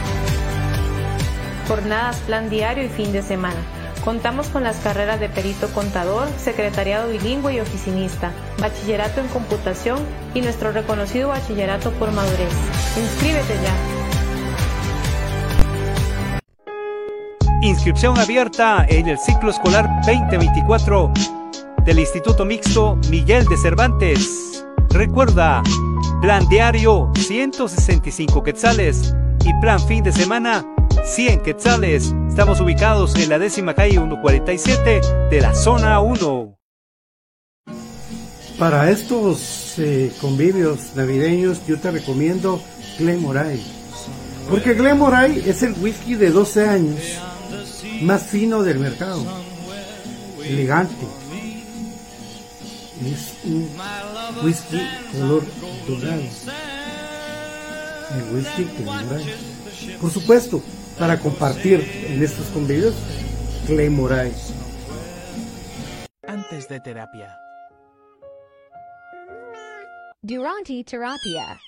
[1.67, 3.82] Jornadas, plan diario y fin de semana.
[4.03, 9.99] Contamos con las carreras de perito contador, secretariado bilingüe y oficinista, bachillerato en computación
[10.33, 12.51] y nuestro reconocido bachillerato por madurez.
[12.97, 13.73] Inscríbete ya.
[17.61, 21.13] Inscripción abierta en el ciclo escolar 2024
[21.85, 24.65] del Instituto Mixto Miguel de Cervantes.
[24.89, 25.63] Recuerda,
[26.21, 30.72] plan diario 165 quetzales y plan fin de semana
[31.03, 32.13] 100 quetzales.
[32.29, 36.57] Estamos ubicados en la décima calle 147 de la zona 1.
[38.57, 42.61] Para estos eh, convivios navideños yo te recomiendo
[42.97, 43.61] Glenmoray.
[44.49, 46.99] Porque Glenmoray es el whisky de 12 años
[48.01, 49.25] más fino del mercado.
[50.43, 51.05] Elegante.
[53.05, 53.69] Es un
[54.43, 54.79] whisky
[55.11, 55.43] color
[55.87, 56.21] dorado.
[58.15, 59.25] El whisky Glenmoray.
[59.99, 60.61] Por supuesto,
[60.97, 62.95] para compartir en estos convivios,
[63.67, 64.33] Glenmoray.
[66.27, 67.37] Antes de terapia.
[70.21, 71.59] Durante terapia.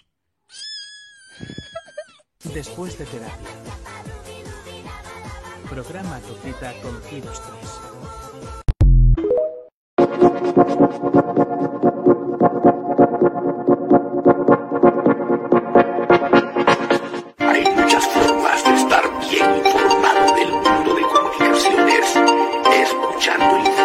[2.54, 3.50] Después de terapia.
[5.70, 7.96] Programa tu cita con Giros 3.
[17.40, 18.08] Hay muchas
[19.54, 22.16] informado del mundo de comunicaciones,
[22.82, 23.85] escuchando Infinito